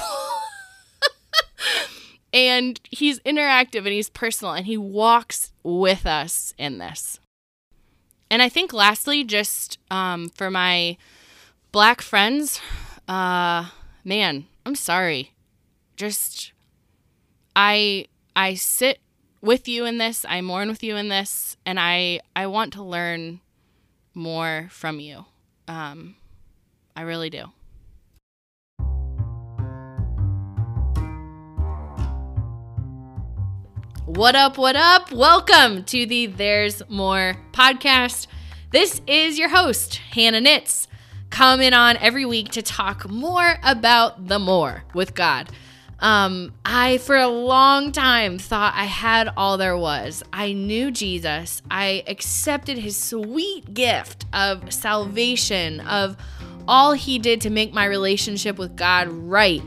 and 2.33 2.79
he's 2.91 3.19
interactive 3.21 3.79
and 3.79 3.88
he's 3.88 4.09
personal 4.09 4.53
and 4.53 4.65
he 4.65 4.77
walks 4.77 5.53
with 5.63 6.05
us 6.05 6.53
in 6.57 6.77
this. 6.77 7.19
And 8.29 8.41
I 8.41 8.49
think, 8.49 8.73
lastly, 8.73 9.23
just 9.23 9.79
um, 9.89 10.29
for 10.29 10.51
my 10.51 10.97
black 11.71 12.01
friends, 12.01 12.59
uh, 13.07 13.69
man, 14.03 14.45
I'm 14.65 14.75
sorry. 14.75 15.31
Just, 15.95 16.51
I 17.55 18.05
I 18.35 18.53
sit 18.53 18.99
with 19.41 19.67
you 19.67 19.86
in 19.86 19.98
this. 19.98 20.25
I 20.27 20.41
mourn 20.41 20.69
with 20.69 20.84
you 20.84 20.96
in 20.96 21.10
this, 21.10 21.58
and 21.65 21.79
I 21.79 22.22
I 22.36 22.48
want 22.48 22.74
to 22.74 22.84
learn 22.84 23.39
more 24.13 24.67
from 24.72 25.00
you. 25.00 25.25
Um, 25.67 26.15
I 26.96 27.01
really 27.01 27.29
do. 27.29 27.46
What 34.05 34.36
up, 34.36 34.58
what 34.58 34.75
up? 34.75 35.12
Welcome 35.12 35.84
to 35.86 36.05
the 36.05 36.25
There's 36.25 36.81
More 36.89 37.36
podcast. 37.51 38.25
This 38.72 39.01
is 39.05 39.38
your 39.38 39.50
host, 39.50 39.98
Hannah 39.98 40.41
Nitz, 40.41 40.88
coming 41.29 41.74
on 41.74 41.96
every 41.98 42.25
week 42.25 42.50
to 42.53 42.63
talk 42.63 43.08
more 43.08 43.60
about 43.62 44.27
the 44.27 44.39
more 44.39 44.84
with 44.96 45.13
God. 45.13 45.51
Um, 46.01 46.53
I, 46.63 46.98
for 47.00 47.15
a 47.18 47.27
long 47.27 47.91
time, 47.91 48.38
thought 48.38 48.74
I 48.75 48.86
had 48.86 49.29
all 49.36 49.58
there 49.58 49.77
was. 49.77 50.24
I 50.32 50.53
knew 50.53 50.91
Jesus. 50.91 51.62
I 51.70 52.03
accepted 52.08 52.77
his 52.77 52.96
sweet 52.96 53.74
gift 53.74 54.25
of 54.34 54.72
salvation, 54.74 55.82
of 55.82 56.15
all 56.68 56.94
he 56.94 57.20
did 57.20 57.41
to 57.41 57.50
make 57.50 57.74
my 57.74 57.86
relationship 57.86 58.58
with 58.58 58.77
God 58.77 59.10
right, 59.10 59.62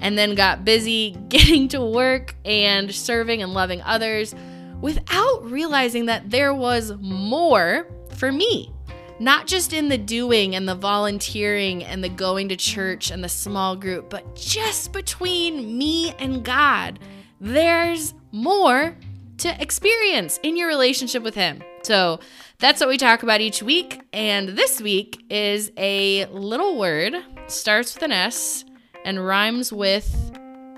and 0.00 0.16
then 0.16 0.34
got 0.34 0.64
busy 0.64 1.10
getting 1.28 1.68
to 1.68 1.82
work 1.84 2.34
and 2.44 2.92
serving 2.94 3.42
and 3.42 3.52
loving 3.52 3.82
others 3.82 4.34
without 4.80 5.44
realizing 5.44 6.06
that 6.06 6.30
there 6.30 6.54
was 6.54 6.92
more 7.00 7.86
for 8.16 8.32
me 8.32 8.72
not 9.18 9.46
just 9.46 9.72
in 9.72 9.88
the 9.88 9.98
doing 9.98 10.54
and 10.54 10.68
the 10.68 10.74
volunteering 10.74 11.84
and 11.84 12.02
the 12.02 12.08
going 12.08 12.48
to 12.48 12.56
church 12.56 13.10
and 13.10 13.22
the 13.24 13.28
small 13.28 13.76
group, 13.76 14.10
but 14.10 14.36
just 14.36 14.92
between 14.92 15.78
me 15.78 16.14
and 16.18 16.44
God. 16.44 16.98
There's 17.40 18.14
more 18.32 18.96
to 19.38 19.62
experience 19.62 20.38
in 20.42 20.56
your 20.56 20.68
relationship 20.68 21.22
with 21.22 21.34
Him. 21.34 21.62
So 21.82 22.20
that's 22.58 22.80
what 22.80 22.88
we 22.88 22.96
talk 22.96 23.22
about 23.22 23.40
each 23.40 23.62
week. 23.62 24.00
And 24.12 24.50
this 24.50 24.80
week 24.80 25.24
is 25.30 25.70
a 25.76 26.26
little 26.26 26.78
word, 26.78 27.14
starts 27.46 27.94
with 27.94 28.02
an 28.02 28.12
S 28.12 28.64
and 29.04 29.24
rhymes 29.24 29.72
with 29.72 30.08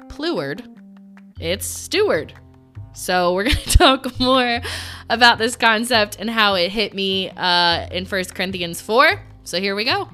pluward. 0.09 0.63
It's 1.41 1.67
steward. 1.67 2.35
So 2.93 3.35
we're 3.35 3.45
going 3.45 3.57
to 3.57 3.79
talk 3.79 4.21
more 4.21 4.61
about 5.11 5.39
this 5.39 5.57
concept 5.57 6.17
and 6.19 6.31
how 6.31 6.55
it 6.55 6.71
hit 6.71 6.95
me 6.95 7.31
uh, 7.31 7.89
in 7.91 8.05
First 8.05 8.35
Corinthians 8.35 8.81
4. 8.81 9.21
So 9.45 9.61
here 9.61 9.75
we 9.75 9.85
go. 9.85 10.09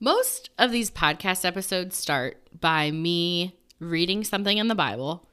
Most 0.00 0.50
of 0.58 0.70
these 0.70 0.90
podcast 0.90 1.44
episodes 1.44 1.96
start 1.96 2.36
by 2.60 2.90
me 2.90 3.56
reading 3.80 4.22
something 4.22 4.58
in 4.58 4.68
the 4.68 4.74
Bible 4.74 5.26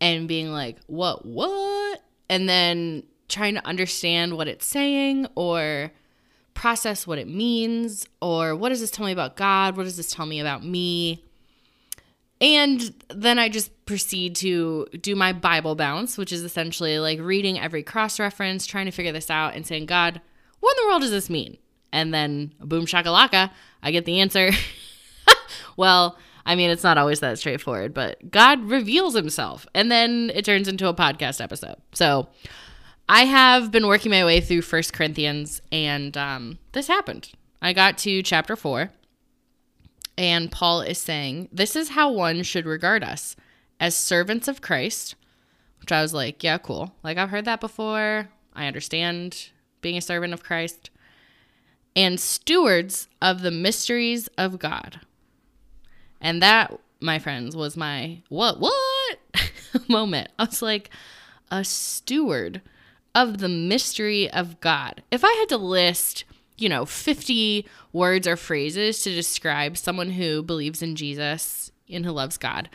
and 0.00 0.28
being 0.28 0.52
like, 0.52 0.78
what, 0.86 1.26
what? 1.26 2.02
And 2.28 2.48
then 2.48 3.02
trying 3.28 3.54
to 3.54 3.66
understand 3.66 4.36
what 4.36 4.48
it's 4.48 4.64
saying 4.64 5.26
or 5.34 5.90
process 6.54 7.06
what 7.06 7.18
it 7.18 7.28
means 7.28 8.06
or 8.22 8.54
what 8.54 8.70
does 8.70 8.80
this 8.80 8.90
tell 8.90 9.06
me 9.06 9.12
about 9.12 9.36
God? 9.36 9.76
What 9.76 9.84
does 9.84 9.96
this 9.96 10.10
tell 10.10 10.26
me 10.26 10.40
about 10.40 10.64
me? 10.64 11.24
And 12.40 12.94
then 13.08 13.38
I 13.38 13.48
just 13.48 13.86
proceed 13.86 14.36
to 14.36 14.86
do 15.00 15.16
my 15.16 15.32
Bible 15.32 15.74
bounce, 15.74 16.18
which 16.18 16.32
is 16.32 16.42
essentially 16.42 16.98
like 16.98 17.18
reading 17.20 17.58
every 17.58 17.82
cross 17.82 18.20
reference, 18.20 18.66
trying 18.66 18.86
to 18.86 18.92
figure 18.92 19.12
this 19.12 19.30
out, 19.30 19.54
and 19.54 19.66
saying, 19.66 19.86
God, 19.86 20.20
what 20.60 20.76
in 20.76 20.84
the 20.84 20.88
world 20.88 21.02
does 21.02 21.10
this 21.10 21.30
mean? 21.30 21.56
And 21.92 22.12
then 22.12 22.52
boom 22.60 22.84
shakalaka, 22.84 23.50
I 23.82 23.90
get 23.90 24.04
the 24.04 24.20
answer. 24.20 24.50
well, 25.76 26.18
I 26.44 26.54
mean, 26.54 26.70
it's 26.70 26.84
not 26.84 26.98
always 26.98 27.20
that 27.20 27.38
straightforward, 27.38 27.94
but 27.94 28.30
God 28.30 28.62
reveals 28.62 29.14
himself, 29.14 29.66
and 29.74 29.90
then 29.90 30.30
it 30.34 30.44
turns 30.44 30.68
into 30.68 30.88
a 30.88 30.94
podcast 30.94 31.40
episode. 31.40 31.76
So 31.92 32.28
I 33.08 33.24
have 33.24 33.72
been 33.72 33.86
working 33.86 34.10
my 34.10 34.24
way 34.24 34.40
through 34.40 34.62
First 34.62 34.92
Corinthians, 34.92 35.62
and 35.72 36.16
um, 36.16 36.58
this 36.72 36.86
happened. 36.86 37.30
I 37.62 37.72
got 37.72 37.98
to 37.98 38.22
chapter 38.22 38.56
four 38.56 38.90
and 40.18 40.50
Paul 40.50 40.80
is 40.80 40.98
saying, 40.98 41.48
This 41.52 41.76
is 41.76 41.90
how 41.90 42.10
one 42.10 42.42
should 42.42 42.66
regard 42.66 43.02
us 43.04 43.36
as 43.78 43.96
servants 43.96 44.48
of 44.48 44.60
Christ, 44.60 45.14
which 45.80 45.92
I 45.92 46.02
was 46.02 46.14
like, 46.14 46.42
Yeah, 46.42 46.58
cool. 46.58 46.94
Like, 47.02 47.18
I've 47.18 47.30
heard 47.30 47.44
that 47.44 47.60
before. 47.60 48.28
I 48.54 48.66
understand 48.66 49.50
being 49.82 49.96
a 49.96 50.02
servant 50.02 50.32
of 50.32 50.42
Christ, 50.42 50.90
and 51.94 52.18
stewards 52.18 53.08
of 53.22 53.42
the 53.42 53.50
mysteries 53.50 54.28
of 54.38 54.58
God. 54.58 55.00
And 56.20 56.42
that, 56.42 56.78
my 57.00 57.18
friends, 57.18 57.54
was 57.54 57.76
my 57.76 58.22
what, 58.28 58.58
what 58.58 59.18
moment. 59.88 60.30
I 60.38 60.44
was 60.44 60.62
like, 60.62 60.90
a 61.50 61.62
steward 61.62 62.62
of 63.14 63.38
the 63.38 63.48
mystery 63.48 64.30
of 64.30 64.60
God. 64.60 65.02
If 65.10 65.24
I 65.24 65.32
had 65.32 65.48
to 65.50 65.56
list 65.56 66.24
you 66.58 66.68
know, 66.68 66.86
50 66.86 67.66
words 67.92 68.26
or 68.26 68.36
phrases 68.36 69.02
to 69.02 69.14
describe 69.14 69.76
someone 69.76 70.10
who 70.10 70.42
believes 70.42 70.82
in 70.82 70.96
Jesus 70.96 71.70
and 71.90 72.04
who 72.04 72.12
loves 72.12 72.38
God, 72.38 72.68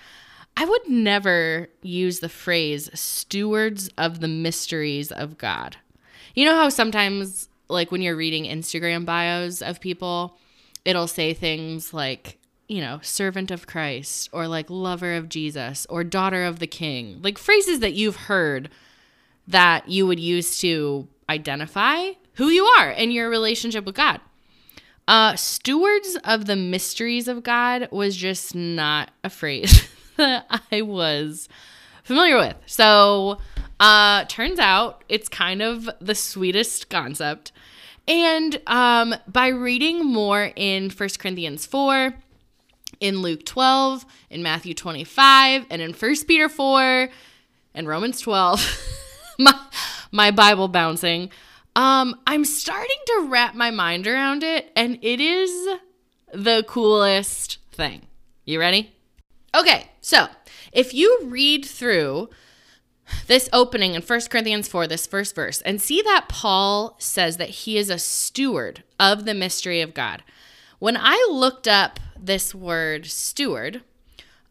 I 0.58 0.66
would 0.66 0.88
never 0.88 1.70
use 1.82 2.20
the 2.20 2.30
phrase 2.30 2.90
stewards 2.94 3.90
of 3.98 4.20
the 4.20 4.28
mysteries 4.28 5.12
of 5.12 5.38
God. 5.38 5.78
You 6.36 6.46
know 6.46 6.56
how 6.56 6.70
sometimes, 6.70 7.50
like 7.68 7.92
when 7.92 8.02
you're 8.02 8.16
reading 8.16 8.46
Instagram 8.46 9.06
bios 9.06 9.62
of 9.62 9.82
people, 9.82 10.38
it'll 10.86 11.08
say 11.08 11.34
things 11.34 11.94
like, 11.94 12.38
you 12.68 12.82
know, 12.82 13.00
servant 13.02 13.52
of 13.52 13.68
Christ 13.68 14.30
or 14.32 14.48
like 14.48 14.70
lover 14.70 15.14
of 15.14 15.30
Jesus 15.30 15.86
or 15.90 16.04
daughter 16.04 16.44
of 16.44 16.60
the 16.60 16.68
king, 16.68 17.22
like 17.22 17.38
phrases 17.38 17.80
that 17.80 17.94
you've 17.94 18.16
heard 18.16 18.70
that 19.48 19.90
you 19.90 20.06
would 20.08 20.20
use 20.20 20.60
to 20.60 21.08
identify 21.30 22.12
who 22.36 22.48
you 22.48 22.66
are 22.66 22.90
and 22.90 23.14
your 23.14 23.30
relationship 23.30 23.86
with 23.86 23.96
God. 23.96 24.20
Uh, 25.08 25.36
stewards 25.36 26.18
of 26.24 26.46
the 26.46 26.56
mysteries 26.56 27.28
of 27.28 27.44
God 27.44 27.90
was 27.92 28.16
just 28.16 28.56
not 28.56 29.12
a 29.24 29.30
phrase 29.30 29.88
that 30.18 30.46
I 30.72 30.82
was 30.82 31.50
familiar 32.04 32.38
with. 32.38 32.56
So, 32.66 33.40
uh, 33.80 34.26
turns 34.26 34.60
out 34.60 35.04
it's 35.10 35.28
kind 35.28 35.62
of 35.62 35.90
the 36.00 36.14
sweetest 36.14 36.90
concept. 36.90 37.52
And 38.08 38.62
um, 38.68 39.16
by 39.28 39.48
reading 39.48 40.06
more 40.06 40.52
in 40.56 40.90
First 40.90 41.20
Corinthians 41.20 41.66
4, 41.66 42.14
in 43.00 43.22
Luke 43.22 43.46
12, 43.46 44.06
in 44.30 44.44
Matthew 44.44 44.74
25, 44.74 45.66
and 45.70 45.82
in 45.82 45.94
First 45.94 46.28
Peter 46.28 46.48
4, 46.48 47.10
and 47.74 47.88
Romans 47.88 48.22
12, 48.22 48.94
my, 49.40 49.60
my 50.12 50.32
Bible 50.32 50.68
bouncing, 50.68 51.32
um, 51.76 52.20
I'm 52.28 52.46
starting 52.46 52.98
to 53.08 53.28
wrap 53.30 53.56
my 53.56 53.72
mind 53.72 54.08
around 54.08 54.44
it, 54.44 54.72
and 54.76 54.98
it 55.02 55.20
is 55.20 55.78
the 56.34 56.64
coolest 56.68 57.60
thing. 57.72 58.08
You 58.46 58.60
ready? 58.60 58.94
Okay, 59.56 59.90
so 60.02 60.28
if 60.72 60.94
you 60.94 61.20
read 61.24 61.66
through 61.66 62.30
this 63.28 63.50
opening 63.52 63.94
in 63.94 64.02
1 64.02 64.22
Corinthians 64.30 64.68
4, 64.68 64.88
this 64.88 65.06
first 65.06 65.36
verse, 65.36 65.62
and 65.62 65.82
see 65.82 66.02
that 66.02 66.28
Paul 66.30 66.96
says 67.00 67.38
that 67.38 67.50
he 67.50 67.78
is 67.78 67.90
a 67.90 68.00
steward 68.00 68.84
of 69.00 69.26
the 69.26 69.34
mystery 69.34 69.82
of 69.82 69.94
God. 69.94 70.24
When 70.80 70.98
I 70.98 71.28
looked 71.30 71.68
up 71.68 72.00
this 72.20 72.56
word 72.56 73.06
steward, 73.06 73.82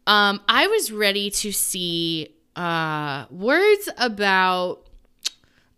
um, 0.07 0.41
I 0.47 0.67
was 0.67 0.91
ready 0.91 1.29
to 1.31 1.51
see 1.51 2.35
uh, 2.55 3.25
words 3.29 3.89
about 3.97 4.87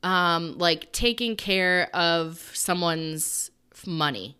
um, 0.03 0.57
like 0.57 0.91
taking 0.91 1.35
care 1.35 1.89
of 1.93 2.51
someone's 2.53 3.49
money. 3.87 4.37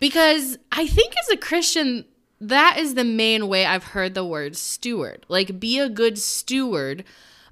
Because 0.00 0.58
I 0.72 0.86
think 0.86 1.14
as 1.18 1.28
a 1.28 1.36
Christian, 1.36 2.04
that 2.40 2.76
is 2.78 2.94
the 2.94 3.04
main 3.04 3.46
way 3.46 3.64
I've 3.64 3.84
heard 3.84 4.14
the 4.14 4.24
word 4.24 4.56
steward. 4.56 5.24
Like, 5.28 5.60
be 5.60 5.78
a 5.78 5.88
good 5.88 6.18
steward 6.18 7.04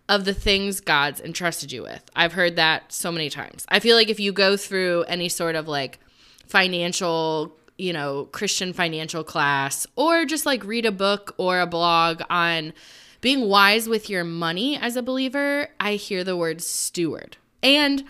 of 0.09 0.25
the 0.25 0.35
things 0.35 0.81
God's 0.81 1.21
entrusted 1.21 1.71
you 1.71 1.83
with. 1.83 2.03
I've 2.17 2.33
heard 2.33 2.57
that 2.57 2.93
so 2.93 3.13
many 3.13 3.31
times. 3.31 3.65
I 3.69 3.79
feel 3.79 3.97
like 3.97 4.09
if 4.09 4.19
you 4.19 4.33
go 4.33 4.57
through 4.57 5.05
any 5.05 5.29
sort 5.29 5.55
of 5.55 5.69
like 5.69 6.01
financial, 6.49 7.57
you 7.79 7.93
know, 7.93 8.25
Christian 8.33 8.73
financial 8.73 9.23
class 9.23 9.87
or 9.95 10.25
just 10.25 10.45
like 10.45 10.65
read 10.65 10.85
a 10.85 10.91
book 10.91 11.37
or 11.39 11.61
a 11.61 11.67
blog 11.67 12.23
on 12.29 12.73
being 13.21 13.49
wise 13.49 13.89
with 13.89 14.11
your 14.11 14.25
money 14.25 14.77
as 14.77 14.97
a 14.97 15.03
believer, 15.03 15.69
I 15.79 15.95
hear 15.95 16.25
the 16.25 16.37
word 16.37 16.61
steward. 16.61 17.37
And 17.63 18.05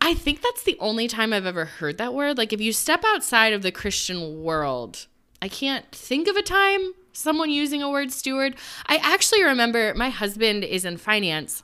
I 0.00 0.14
think 0.14 0.42
that's 0.42 0.64
the 0.64 0.76
only 0.80 1.08
time 1.08 1.32
I've 1.32 1.46
ever 1.46 1.64
heard 1.64 1.98
that 1.98 2.14
word. 2.14 2.36
Like 2.36 2.52
if 2.52 2.60
you 2.60 2.72
step 2.72 3.04
outside 3.06 3.52
of 3.52 3.62
the 3.62 3.72
Christian 3.72 4.42
world, 4.42 5.06
I 5.40 5.48
can't 5.48 5.90
think 5.92 6.28
of 6.28 6.36
a 6.36 6.42
time 6.42 6.94
someone 7.12 7.50
using 7.50 7.82
a 7.82 7.90
word 7.90 8.12
steward. 8.12 8.56
I 8.86 8.96
actually 8.96 9.42
remember 9.42 9.94
my 9.94 10.10
husband 10.10 10.64
is 10.64 10.84
in 10.84 10.96
finance, 10.96 11.62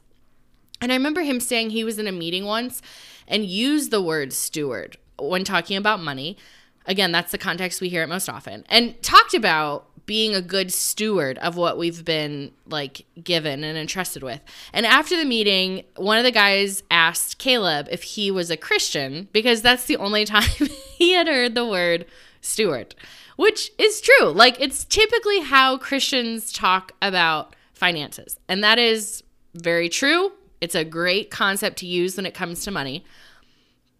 and 0.80 0.92
I 0.92 0.94
remember 0.94 1.22
him 1.22 1.40
saying 1.40 1.70
he 1.70 1.84
was 1.84 1.98
in 1.98 2.06
a 2.06 2.12
meeting 2.12 2.44
once 2.44 2.80
and 3.28 3.44
used 3.44 3.90
the 3.90 4.00
word 4.00 4.32
steward 4.32 4.96
when 5.18 5.44
talking 5.44 5.76
about 5.76 6.00
money. 6.00 6.36
Again, 6.86 7.12
that's 7.12 7.32
the 7.32 7.38
context 7.38 7.80
we 7.80 7.90
hear 7.90 8.02
it 8.02 8.08
most 8.08 8.28
often, 8.28 8.64
and 8.70 9.00
talked 9.02 9.34
about 9.34 9.89
being 10.10 10.34
a 10.34 10.42
good 10.42 10.72
steward 10.72 11.38
of 11.38 11.56
what 11.56 11.78
we've 11.78 12.04
been 12.04 12.50
like 12.66 13.06
given 13.22 13.62
and 13.62 13.78
entrusted 13.78 14.24
with. 14.24 14.40
And 14.72 14.84
after 14.84 15.16
the 15.16 15.24
meeting, 15.24 15.84
one 15.94 16.18
of 16.18 16.24
the 16.24 16.32
guys 16.32 16.82
asked 16.90 17.38
Caleb 17.38 17.86
if 17.92 18.02
he 18.02 18.28
was 18.28 18.50
a 18.50 18.56
Christian 18.56 19.28
because 19.32 19.62
that's 19.62 19.84
the 19.84 19.96
only 19.98 20.24
time 20.36 20.50
he 20.98 21.12
had 21.12 21.28
heard 21.28 21.54
the 21.54 21.64
word 21.64 22.06
steward 22.40 22.96
which 23.36 23.70
is 23.78 24.00
true. 24.00 24.32
Like 24.32 24.60
it's 24.60 24.84
typically 24.84 25.42
how 25.42 25.78
Christians 25.78 26.52
talk 26.52 26.90
about 27.00 27.54
finances. 27.72 28.36
And 28.48 28.64
that 28.64 28.80
is 28.80 29.22
very 29.54 29.88
true. 29.88 30.32
It's 30.60 30.74
a 30.74 30.84
great 30.84 31.30
concept 31.30 31.76
to 31.78 31.86
use 31.86 32.16
when 32.16 32.26
it 32.26 32.34
comes 32.34 32.64
to 32.64 32.72
money. 32.72 33.04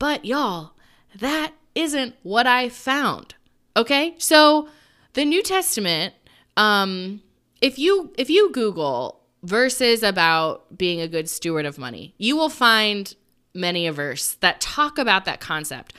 But 0.01 0.25
y'all, 0.25 0.73
that 1.15 1.53
isn't 1.77 2.17
what 2.25 2.49
I 2.49 2.69
found. 2.69 3.37
Okay? 3.77 4.17
So, 4.19 4.69
the 5.15 5.25
New 5.25 5.43
Testament 5.43 6.15
um 6.57 7.23
if 7.61 7.79
you 7.79 8.13
if 8.17 8.31
you 8.31 8.51
google 8.53 9.21
verses 9.43 10.03
about 10.03 10.77
being 10.77 11.01
a 11.01 11.09
good 11.09 11.29
steward 11.29 11.67
of 11.67 11.79
money, 11.79 12.15
you 12.19 12.37
will 12.37 12.49
find 12.49 13.15
many 13.55 13.87
a 13.87 13.93
verse 13.93 14.35
that 14.41 14.61
talk 14.61 14.99
about 14.99 15.25
that 15.25 15.41
concept. 15.41 15.95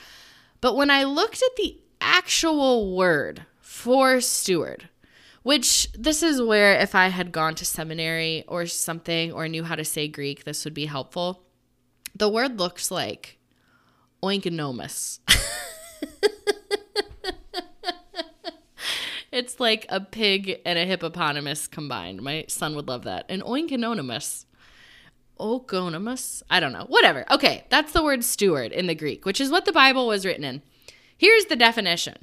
But 0.60 0.76
when 0.76 0.90
I 0.90 1.04
looked 1.04 1.42
at 1.42 1.56
the 1.56 1.78
actual 2.00 2.96
word 2.96 3.44
for 3.60 4.20
steward, 4.20 4.88
which 5.42 5.90
this 5.92 6.22
is 6.22 6.40
where 6.40 6.74
if 6.74 6.94
I 6.94 7.08
had 7.08 7.32
gone 7.32 7.54
to 7.56 7.64
seminary 7.64 8.44
or 8.46 8.66
something 8.66 9.32
or 9.32 9.48
knew 9.48 9.64
how 9.64 9.74
to 9.74 9.84
say 9.84 10.06
Greek, 10.08 10.44
this 10.44 10.64
would 10.64 10.74
be 10.74 10.86
helpful. 10.86 11.42
The 12.14 12.28
word 12.28 12.58
looks 12.58 12.90
like 12.90 13.38
oikonomos. 14.22 15.18
it's 19.32 19.58
like 19.58 19.86
a 19.88 20.00
pig 20.00 20.60
and 20.64 20.78
a 20.78 20.84
hippopotamus 20.84 21.66
combined. 21.66 22.22
My 22.22 22.44
son 22.48 22.76
would 22.76 22.86
love 22.86 23.04
that. 23.04 23.26
An 23.30 23.40
oikonomos. 23.40 24.44
Oikonomos? 25.40 26.42
I 26.50 26.60
don't 26.60 26.72
know. 26.72 26.84
Whatever. 26.88 27.24
Okay, 27.32 27.64
that's 27.70 27.92
the 27.92 28.04
word 28.04 28.22
steward 28.22 28.72
in 28.72 28.86
the 28.86 28.94
Greek, 28.94 29.24
which 29.24 29.40
is 29.40 29.50
what 29.50 29.64
the 29.64 29.72
Bible 29.72 30.06
was 30.06 30.26
written 30.26 30.44
in. 30.44 30.62
Here's 31.16 31.46
the 31.46 31.56
definition 31.56 32.16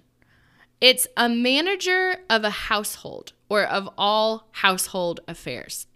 it's 0.80 1.08
a 1.18 1.28
manager 1.28 2.18
of 2.30 2.44
a 2.44 2.50
household 2.50 3.34
or 3.50 3.63
of 3.63 3.89
all 3.98 4.48
household 4.51 5.20
affairs. 5.28 5.88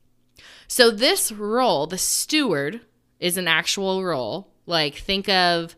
So, 0.68 0.90
this 0.90 1.32
role, 1.32 1.88
the 1.88 1.98
steward, 1.98 2.82
is 3.20 3.38
an 3.38 3.48
actual 3.48 4.04
role. 4.04 4.50
Like, 4.66 4.96
think 4.96 5.30
of 5.30 5.76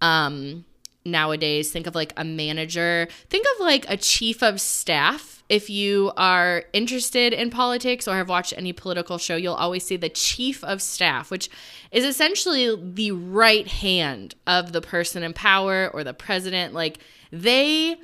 um, 0.00 0.64
nowadays, 1.06 1.70
think 1.70 1.86
of 1.86 1.94
like 1.94 2.12
a 2.16 2.24
manager, 2.24 3.08
think 3.30 3.46
of 3.54 3.60
like 3.60 3.88
a 3.88 3.96
chief 3.96 4.42
of 4.42 4.60
staff 4.60 5.36
if 5.48 5.70
you 5.70 6.12
are 6.16 6.64
interested 6.72 7.32
in 7.32 7.50
politics 7.50 8.08
or 8.08 8.16
have 8.16 8.28
watched 8.28 8.52
any 8.56 8.72
political 8.72 9.16
show, 9.16 9.36
you'll 9.36 9.54
always 9.54 9.84
see 9.84 9.96
the 9.96 10.08
chief 10.08 10.64
of 10.64 10.82
staff, 10.82 11.30
which 11.30 11.48
is 11.92 12.04
essentially 12.04 12.74
the 12.94 13.12
right 13.12 13.68
hand 13.68 14.34
of 14.46 14.72
the 14.72 14.80
person 14.80 15.22
in 15.22 15.32
power 15.32 15.88
or 15.94 16.02
the 16.02 16.14
president. 16.14 16.74
Like 16.74 16.98
they 17.30 17.96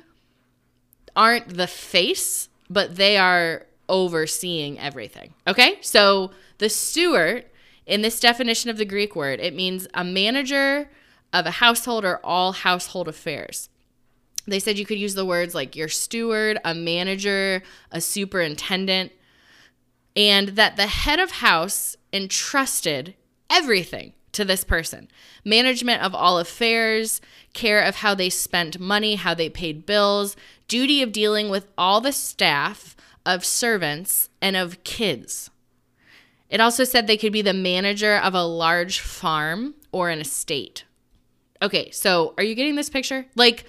aren't 1.15 1.57
the 1.57 1.67
face, 1.67 2.47
but 2.69 2.95
they 2.95 3.17
are 3.17 3.65
overseeing 3.89 4.79
everything. 4.79 5.33
Okay? 5.45 5.77
So 5.81 6.31
the 6.59 6.69
steward 6.69 7.45
in 7.85 8.01
this 8.01 8.21
definition 8.21 8.69
of 8.69 8.77
the 8.77 8.85
Greek 8.85 9.17
word, 9.17 9.41
it 9.41 9.53
means 9.53 9.85
a 9.93 10.05
manager 10.05 10.89
of 11.33 11.45
a 11.45 11.51
household 11.51 12.05
or 12.05 12.19
all 12.23 12.53
household 12.53 13.07
affairs 13.07 13.69
they 14.45 14.59
said 14.59 14.77
you 14.77 14.85
could 14.85 14.99
use 14.99 15.15
the 15.15 15.25
words 15.25 15.55
like 15.55 15.75
your 15.75 15.87
steward, 15.87 16.59
a 16.65 16.73
manager, 16.73 17.63
a 17.91 18.01
superintendent, 18.01 19.11
and 20.15 20.49
that 20.49 20.75
the 20.75 20.87
head 20.87 21.19
of 21.19 21.31
house 21.31 21.95
entrusted 22.11 23.15
everything 23.49 24.13
to 24.33 24.43
this 24.43 24.63
person 24.63 25.07
management 25.45 26.01
of 26.01 26.15
all 26.15 26.39
affairs, 26.39 27.21
care 27.53 27.81
of 27.81 27.97
how 27.97 28.15
they 28.15 28.29
spent 28.29 28.79
money, 28.79 29.15
how 29.15 29.33
they 29.33 29.49
paid 29.49 29.85
bills, 29.85 30.35
duty 30.67 31.01
of 31.01 31.11
dealing 31.11 31.49
with 31.49 31.67
all 31.77 32.01
the 32.01 32.11
staff, 32.11 32.95
of 33.25 33.45
servants, 33.45 34.29
and 34.41 34.55
of 34.55 34.83
kids. 34.83 35.49
It 36.49 36.59
also 36.59 36.83
said 36.83 37.07
they 37.07 37.17
could 37.17 37.33
be 37.33 37.41
the 37.41 37.53
manager 37.53 38.17
of 38.17 38.33
a 38.33 38.43
large 38.43 38.99
farm 38.99 39.75
or 39.91 40.09
an 40.09 40.19
estate. 40.19 40.83
Okay, 41.63 41.89
so 41.91 42.33
are 42.37 42.43
you 42.43 42.55
getting 42.55 42.75
this 42.75 42.89
picture? 42.89 43.25
Like, 43.35 43.63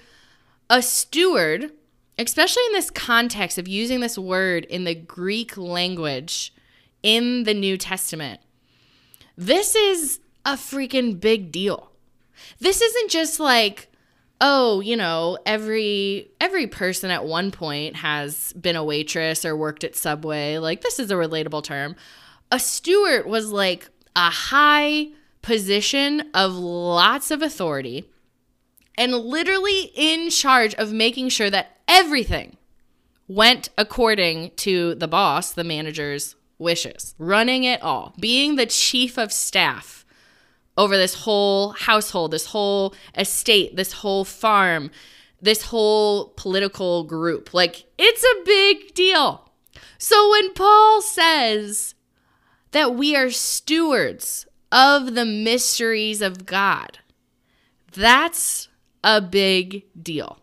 a 0.69 0.81
steward, 0.81 1.71
especially 2.19 2.63
in 2.67 2.73
this 2.73 2.91
context 2.91 3.57
of 3.57 3.69
using 3.69 4.01
this 4.01 4.17
word 4.17 4.65
in 4.65 4.83
the 4.83 4.95
Greek 4.95 5.55
language 5.55 6.53
in 7.01 7.43
the 7.43 7.53
New 7.53 7.77
Testament, 7.77 8.41
this 9.37 9.75
is 9.75 10.19
a 10.43 10.53
freaking 10.53 11.19
big 11.19 11.51
deal. 11.51 11.91
This 12.59 12.81
isn't 12.81 13.11
just 13.11 13.39
like, 13.39 13.89
oh, 14.41 14.81
you 14.81 14.97
know, 14.97 15.37
every 15.45 16.31
every 16.41 16.67
person 16.67 17.11
at 17.11 17.25
one 17.25 17.51
point 17.51 17.95
has 17.95 18.51
been 18.53 18.75
a 18.75 18.83
waitress 18.83 19.45
or 19.45 19.55
worked 19.55 19.83
at 19.83 19.95
Subway. 19.95 20.57
Like 20.57 20.81
this 20.81 20.99
is 20.99 21.11
a 21.11 21.15
relatable 21.15 21.63
term. 21.63 21.95
A 22.51 22.59
steward 22.59 23.25
was 23.25 23.51
like 23.51 23.89
a 24.15 24.29
high 24.29 25.07
position 25.45 26.23
of 26.33 26.55
lots 26.55 27.29
of 27.29 27.43
authority 27.43 28.09
and 28.97 29.13
literally 29.13 29.91
in 29.93 30.31
charge 30.31 30.73
of 30.73 30.91
making 30.91 31.29
sure 31.29 31.51
that 31.51 31.77
everything 31.87 32.57
went 33.27 33.69
according 33.77 34.49
to 34.55 34.95
the 34.95 35.07
boss, 35.07 35.51
the 35.51 35.63
manager's 35.63 36.35
wishes, 36.57 37.13
running 37.19 37.63
it 37.63 37.79
all, 37.83 38.15
being 38.19 38.55
the 38.55 38.65
chief 38.65 39.19
of 39.19 39.31
staff 39.31 40.03
over 40.79 40.97
this 40.97 41.13
whole 41.13 41.73
household, 41.73 42.31
this 42.31 42.47
whole 42.47 42.95
estate, 43.15 43.75
this 43.75 43.93
whole 43.93 44.25
farm, 44.25 44.89
this 45.39 45.65
whole 45.65 46.29
political 46.29 47.03
group. 47.03 47.53
Like, 47.53 47.85
it's 47.99 48.23
a 48.23 48.43
big 48.45 48.95
deal. 48.95 49.47
So 49.99 50.31
when 50.31 50.53
Paul 50.53 51.03
says 51.03 51.93
that 52.71 52.95
we 52.95 53.15
are 53.15 53.29
stewards 53.29 54.47
of 54.75 55.15
the 55.15 55.25
mysteries 55.25 56.21
of 56.21 56.45
God, 56.45 56.99
that's 57.93 58.67
a 59.03 59.21
big 59.21 59.85
deal. 59.99 60.37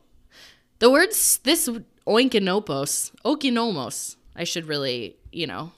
The 0.79 0.91
words 0.91 1.39
this 1.45 1.69
oinkinopos, 2.07 3.13
okinomos, 3.25 4.17
I 4.35 4.45
should 4.45 4.67
really, 4.67 5.17
you 5.31 5.47
know, 5.47 5.73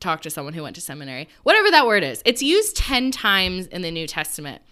talk 0.00 0.22
to 0.22 0.30
someone 0.30 0.54
who 0.54 0.62
went 0.62 0.76
to 0.76 0.80
seminary. 0.80 1.28
Whatever 1.42 1.70
that 1.70 1.86
word 1.86 2.02
is. 2.02 2.22
It's 2.24 2.42
used 2.42 2.76
10 2.76 3.10
times 3.10 3.66
in 3.66 3.82
the 3.82 3.90
New 3.90 4.06
Testament. 4.06 4.62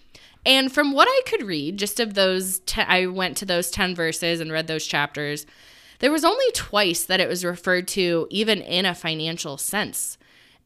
And 0.45 0.73
from 0.73 0.93
what 0.93 1.07
I 1.09 1.21
could 1.27 1.43
read, 1.43 1.77
just 1.77 2.01
of 2.01 2.15
those, 2.15 2.61
te- 2.61 2.83
I 2.83 3.07
went 3.07 3.37
to 3.37 3.45
those 3.45 3.71
10 3.71 3.95
verses 3.95 4.41
and 4.41 4.51
read 4.51 4.67
those 4.67 4.87
chapters, 4.87 5.47
there 6.01 6.11
was 6.11 6.25
only 6.25 6.51
twice 6.53 7.05
that 7.05 7.21
it 7.21 7.29
was 7.29 7.45
referred 7.45 7.87
to 7.89 8.27
even 8.31 8.61
in 8.61 8.87
a 8.87 8.95
financial 8.95 9.57
sense. 9.57 10.19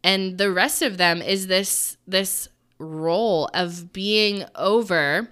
And 0.02 0.38
the 0.38 0.50
rest 0.50 0.82
of 0.82 0.98
them 0.98 1.20
is 1.20 1.46
this 1.46 1.96
this 2.06 2.48
role 2.78 3.48
of 3.54 3.92
being 3.92 4.44
over 4.54 5.28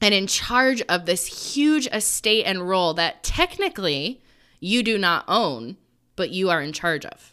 and 0.00 0.12
in 0.12 0.26
charge 0.26 0.82
of 0.82 1.06
this 1.06 1.54
huge 1.54 1.86
estate 1.92 2.44
and 2.44 2.68
role 2.68 2.94
that 2.94 3.22
technically 3.22 4.20
you 4.58 4.82
do 4.82 4.98
not 4.98 5.24
own, 5.28 5.76
but 6.16 6.30
you 6.30 6.50
are 6.50 6.60
in 6.60 6.72
charge 6.72 7.04
of. 7.04 7.32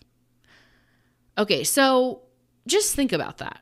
Okay, 1.37 1.63
so 1.63 2.21
just 2.67 2.95
think 2.95 3.11
about 3.11 3.37
that. 3.37 3.61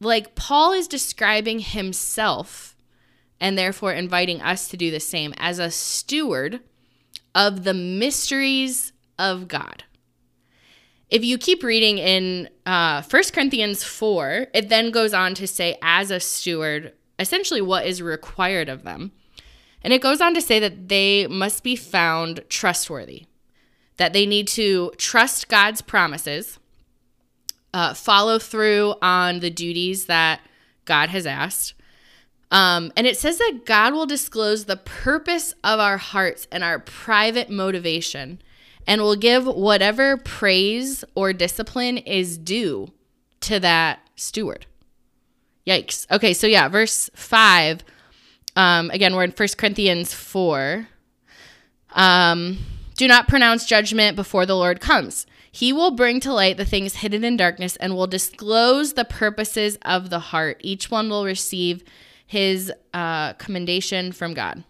Like, 0.00 0.34
Paul 0.34 0.72
is 0.72 0.88
describing 0.88 1.60
himself 1.60 2.76
and 3.40 3.56
therefore 3.56 3.92
inviting 3.92 4.40
us 4.40 4.68
to 4.68 4.76
do 4.76 4.90
the 4.90 5.00
same 5.00 5.34
as 5.36 5.58
a 5.58 5.70
steward 5.70 6.60
of 7.34 7.64
the 7.64 7.74
mysteries 7.74 8.92
of 9.18 9.48
God. 9.48 9.84
If 11.14 11.24
you 11.24 11.38
keep 11.38 11.62
reading 11.62 11.98
in 11.98 12.48
uh, 12.66 13.00
1 13.08 13.22
Corinthians 13.32 13.84
4, 13.84 14.48
it 14.52 14.68
then 14.68 14.90
goes 14.90 15.14
on 15.14 15.34
to 15.34 15.46
say, 15.46 15.78
as 15.80 16.10
a 16.10 16.18
steward, 16.18 16.92
essentially 17.20 17.60
what 17.60 17.86
is 17.86 18.02
required 18.02 18.68
of 18.68 18.82
them. 18.82 19.12
And 19.82 19.92
it 19.92 20.02
goes 20.02 20.20
on 20.20 20.34
to 20.34 20.40
say 20.40 20.58
that 20.58 20.88
they 20.88 21.28
must 21.28 21.62
be 21.62 21.76
found 21.76 22.42
trustworthy, 22.48 23.26
that 23.96 24.12
they 24.12 24.26
need 24.26 24.48
to 24.48 24.90
trust 24.98 25.46
God's 25.46 25.82
promises, 25.82 26.58
uh, 27.72 27.94
follow 27.94 28.40
through 28.40 28.96
on 29.00 29.38
the 29.38 29.50
duties 29.50 30.06
that 30.06 30.40
God 30.84 31.10
has 31.10 31.26
asked. 31.26 31.74
Um, 32.50 32.92
and 32.96 33.06
it 33.06 33.16
says 33.16 33.38
that 33.38 33.60
God 33.64 33.94
will 33.94 34.06
disclose 34.06 34.64
the 34.64 34.78
purpose 34.78 35.54
of 35.62 35.78
our 35.78 35.96
hearts 35.96 36.48
and 36.50 36.64
our 36.64 36.80
private 36.80 37.50
motivation 37.50 38.40
and 38.86 39.00
will 39.00 39.16
give 39.16 39.46
whatever 39.46 40.16
praise 40.16 41.04
or 41.14 41.32
discipline 41.32 41.98
is 41.98 42.38
due 42.38 42.92
to 43.40 43.60
that 43.60 44.00
steward. 44.16 44.66
Yikes. 45.66 46.10
Okay, 46.10 46.34
so 46.34 46.46
yeah, 46.46 46.68
verse 46.68 47.10
5. 47.14 47.82
Um, 48.56 48.90
again, 48.90 49.14
we're 49.14 49.24
in 49.24 49.30
1 49.30 49.48
Corinthians 49.56 50.12
4. 50.12 50.88
Um, 51.92 52.58
Do 52.96 53.08
not 53.08 53.28
pronounce 53.28 53.66
judgment 53.66 54.16
before 54.16 54.46
the 54.46 54.56
Lord 54.56 54.80
comes. 54.80 55.26
He 55.50 55.72
will 55.72 55.92
bring 55.92 56.20
to 56.20 56.32
light 56.32 56.56
the 56.56 56.64
things 56.64 56.96
hidden 56.96 57.24
in 57.24 57.36
darkness 57.36 57.76
and 57.76 57.94
will 57.94 58.08
disclose 58.08 58.94
the 58.94 59.04
purposes 59.04 59.78
of 59.82 60.10
the 60.10 60.18
heart. 60.18 60.60
Each 60.60 60.90
one 60.90 61.08
will 61.08 61.24
receive 61.24 61.84
his 62.26 62.72
uh, 62.92 63.34
commendation 63.34 64.10
from 64.12 64.34
God. 64.34 64.64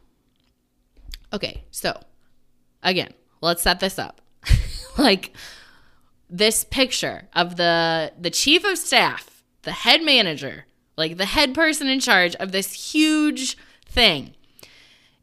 Okay, 1.32 1.64
so 1.70 1.98
again, 2.82 3.14
let's 3.44 3.62
set 3.62 3.80
this 3.80 3.98
up. 3.98 4.20
like 4.98 5.32
this 6.28 6.64
picture 6.64 7.28
of 7.34 7.56
the 7.56 8.12
the 8.18 8.30
chief 8.30 8.64
of 8.64 8.78
staff, 8.78 9.42
the 9.62 9.72
head 9.72 10.02
manager, 10.02 10.66
like 10.96 11.16
the 11.16 11.26
head 11.26 11.54
person 11.54 11.86
in 11.86 12.00
charge 12.00 12.34
of 12.36 12.52
this 12.52 12.92
huge 12.92 13.56
thing 13.86 14.34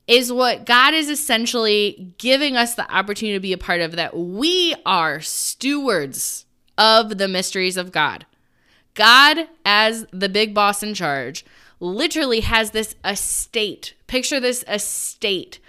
is 0.07 0.31
what 0.31 0.65
God 0.65 0.93
is 0.93 1.09
essentially 1.09 2.13
giving 2.17 2.55
us 2.55 2.75
the 2.75 2.89
opportunity 2.93 3.35
to 3.35 3.41
be 3.41 3.53
a 3.53 3.57
part 3.57 3.81
of 3.81 3.93
that 3.93 4.15
we 4.15 4.75
are 4.85 5.21
stewards 5.21 6.45
of 6.77 7.17
the 7.17 7.27
mysteries 7.27 7.77
of 7.77 7.91
God. 7.91 8.25
God 8.93 9.47
as 9.63 10.05
the 10.11 10.29
big 10.29 10.53
boss 10.53 10.83
in 10.83 10.93
charge 10.93 11.45
literally 11.79 12.41
has 12.41 12.71
this 12.71 12.95
estate. 13.05 13.93
Picture 14.07 14.39
this 14.39 14.63
estate 14.67 15.59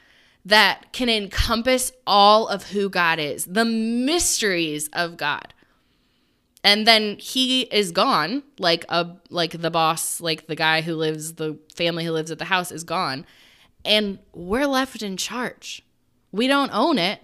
that 0.45 0.93
can 0.93 1.09
encompass 1.09 1.93
all 2.07 2.49
of 2.49 2.71
who 2.71 2.89
God 2.89 3.19
is, 3.19 3.45
the 3.45 3.65
mysteries 3.65 4.89
of 4.93 5.17
God. 5.17 5.55
And 6.65 6.87
then 6.87 7.17
he 7.19 7.63
is 7.63 7.91
gone, 7.91 8.45
like 8.59 8.85
a 8.89 9.17
like 9.31 9.61
the 9.61 9.71
boss, 9.71 10.21
like 10.21 10.47
the 10.47 10.55
guy 10.55 10.81
who 10.81 10.95
lives, 10.95 11.35
the 11.35 11.59
family 11.75 12.05
who 12.05 12.13
lives 12.13 12.31
at 12.31 12.39
the 12.39 12.45
house 12.45 12.71
is 12.71 12.85
gone, 12.85 13.27
and 13.85 14.21
we're 14.33 14.67
left 14.67 15.03
in 15.03 15.17
charge. 15.17 15.85
We 16.31 16.47
don't 16.47 16.73
own 16.73 16.99
it, 16.99 17.21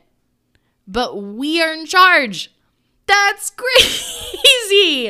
but 0.89 1.23
we 1.23 1.63
are 1.63 1.73
in 1.73 1.87
charge. 1.87 2.53
That's 3.07 3.51
crazy. 3.57 5.09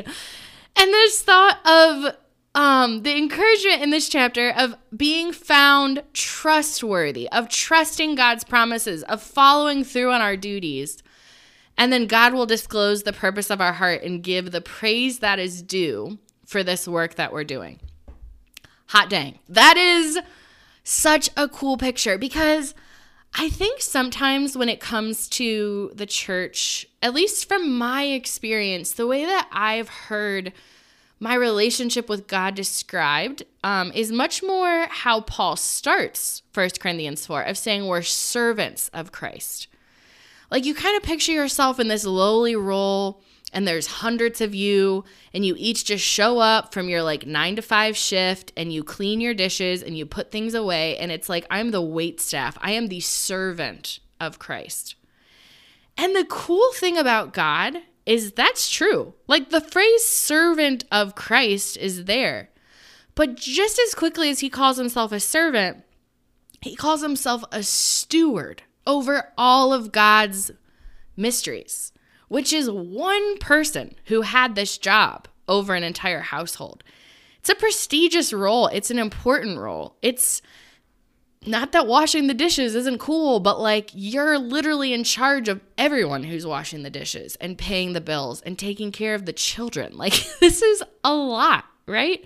And 0.77 0.93
this 0.93 1.23
thought 1.23 1.59
of 1.67 2.15
um, 2.59 3.05
the 3.05 3.17
encouragement 3.17 3.83
in 3.83 3.91
this 3.91 4.09
chapter 4.09 4.51
of 4.51 4.75
being 4.97 5.33
found 5.33 6.03
trustworthy, 6.13 7.29
of 7.29 7.49
trusting 7.49 8.17
God's 8.17 8.43
promises, 8.43 9.05
of 9.05 9.23
following 9.23 9.85
through 9.85 10.11
on 10.11 10.21
our 10.21 10.37
duties. 10.37 11.01
And 11.77 11.93
then 11.93 12.09
God 12.09 12.35
will 12.35 12.47
disclose 12.47 13.05
the 13.05 13.13
purpose 13.13 13.49
of 13.49 13.61
our 13.61 13.75
heart 13.75 14.03
and 14.03 14.25
give 14.25 14.51
the 14.51 14.61
praise 14.61 15.21
that 15.21 15.39
is 15.39 15.63
due 15.63 16.19
for 16.47 16.65
this 16.65 16.89
work 16.89 17.15
that 17.15 17.33
we're 17.33 17.45
doing. 17.45 17.79
Hot 18.87 19.09
dang. 19.09 19.39
That 19.49 19.77
is 19.77 20.19
such 20.83 21.31
a 21.37 21.47
cool 21.47 21.77
picture 21.77 22.19
because 22.19 22.75
I 23.35 23.51
think 23.51 23.81
sometimes 23.81 24.57
when 24.59 24.69
it 24.69 24.81
comes 24.81 25.29
to 25.29 25.93
the 25.95 26.07
church, 26.07 26.89
at 27.05 27.15
least 27.15 27.47
from 27.47 27.79
my 27.79 28.03
experience, 28.03 28.91
the 28.91 29.07
way 29.07 29.25
that 29.25 29.49
I've 29.53 29.89
heard 29.89 30.53
my 31.21 31.35
relationship 31.35 32.09
with 32.09 32.29
God 32.29 32.55
described 32.55 33.43
um, 33.65 33.91
is 33.93 34.13
much 34.13 34.43
more 34.43 34.87
how 34.89 35.21
Paul 35.23 35.57
starts 35.57 36.43
1 36.55 36.71
Corinthians 36.81 37.27
4 37.27 37.43
of 37.43 37.59
saying 37.59 37.87
we're 37.87 38.03
servants 38.03 38.89
of 38.95 39.13
Christ. 39.13 39.67
Like 40.51 40.65
you 40.65 40.75
kind 40.75 40.97
of 40.97 41.03
picture 41.03 41.33
yourself 41.33 41.81
in 41.81 41.89
this 41.89 42.05
lowly 42.05 42.57
role 42.57 43.21
and 43.53 43.67
there's 43.67 43.87
hundreds 43.87 44.41
of 44.41 44.55
you 44.55 45.05
and 45.35 45.45
you 45.45 45.55
each 45.59 45.85
just 45.85 46.05
show 46.05 46.39
up 46.39 46.73
from 46.73 46.89
your 46.89 47.03
like 47.03 47.27
9 47.27 47.57
to 47.57 47.63
5 47.63 47.97
shift 47.97 48.53
and 48.57 48.73
you 48.73 48.85
clean 48.85 49.21
your 49.21 49.35
dishes 49.35 49.83
and 49.83 49.97
you 49.97 50.07
put 50.07 50.31
things 50.31 50.55
away 50.55 50.97
and 50.99 51.11
it's 51.11 51.29
like 51.29 51.47
I'm 51.51 51.71
the 51.71 51.83
wait 51.83 52.21
staff. 52.21 52.57
I 52.61 52.73
am 52.73 52.89
the 52.89 53.01
servant 53.01 53.99
of 54.21 54.39
Christ. 54.39 54.95
And 55.97 56.15
the 56.15 56.27
cool 56.29 56.73
thing 56.75 56.97
about 56.97 57.33
God 57.33 57.79
is 58.09 58.33
that's 58.33 58.71
true. 58.71 59.13
Like 59.27 59.51
the 59.51 59.61
phrase 59.61 60.05
servant 60.05 60.85
of 60.91 61.15
Christ 61.15 61.77
is 61.77 62.07
there. 62.07 62.49
But 63.15 63.37
just 63.37 63.79
as 63.79 63.95
quickly 63.95 64.31
as 64.31 64.41
he 64.41 64.49
calls 64.49 64.79
himself 64.79 65.13
a 65.13 65.21
servant, 65.21 65.85
he 66.63 66.75
calls 66.75 67.03
himself 67.03 67.45
a 67.53 67.63
steward 67.63 68.63
over 68.87 69.33
all 69.37 69.75
of 69.75 69.93
God's 69.93 70.51
mysteries, 71.17 71.93
which 72.29 72.51
is 72.51 72.71
one 72.71 73.37
person 73.39 73.95
who 74.07 74.23
had 74.23 74.55
this 74.55 74.79
job 74.79 75.29
over 75.47 75.75
an 75.75 75.85
entire 75.85 76.21
household. 76.21 76.83
It's 77.41 77.51
a 77.51 77.55
prestigious 77.55 78.33
role, 78.33 78.69
it's 78.69 78.91
an 78.91 78.99
important 78.99 79.59
role. 79.59 79.97
It's 80.01 80.41
not 81.47 81.73
that 81.73 81.87
washing 81.87 82.27
the 82.27 82.35
dishes 82.35 82.75
isn't 82.75 82.99
cool, 82.99 83.41
but 83.41 83.61
like 83.61 83.91
you're 83.95 84.39
literally 84.39 84.93
in 84.93 85.05
charge 85.05 85.49
of 85.49 85.61
everyone 85.77 86.25
who's 86.25 86.47
washing 86.47 86.83
the 86.83 86.91
dishes 86.91 87.37
and 87.37 87.57
paying 87.57 87.93
the 87.93 88.01
bills 88.01 88.41
and 88.43 88.59
taking 88.59 88.93
care 88.93 89.15
of 89.15 89.27
the 89.27 89.33
children. 89.33 89.93
Like, 89.99 90.15
this 90.41 90.63
is 90.63 90.83
a 91.03 91.13
lot, 91.13 91.65
right? 91.87 92.25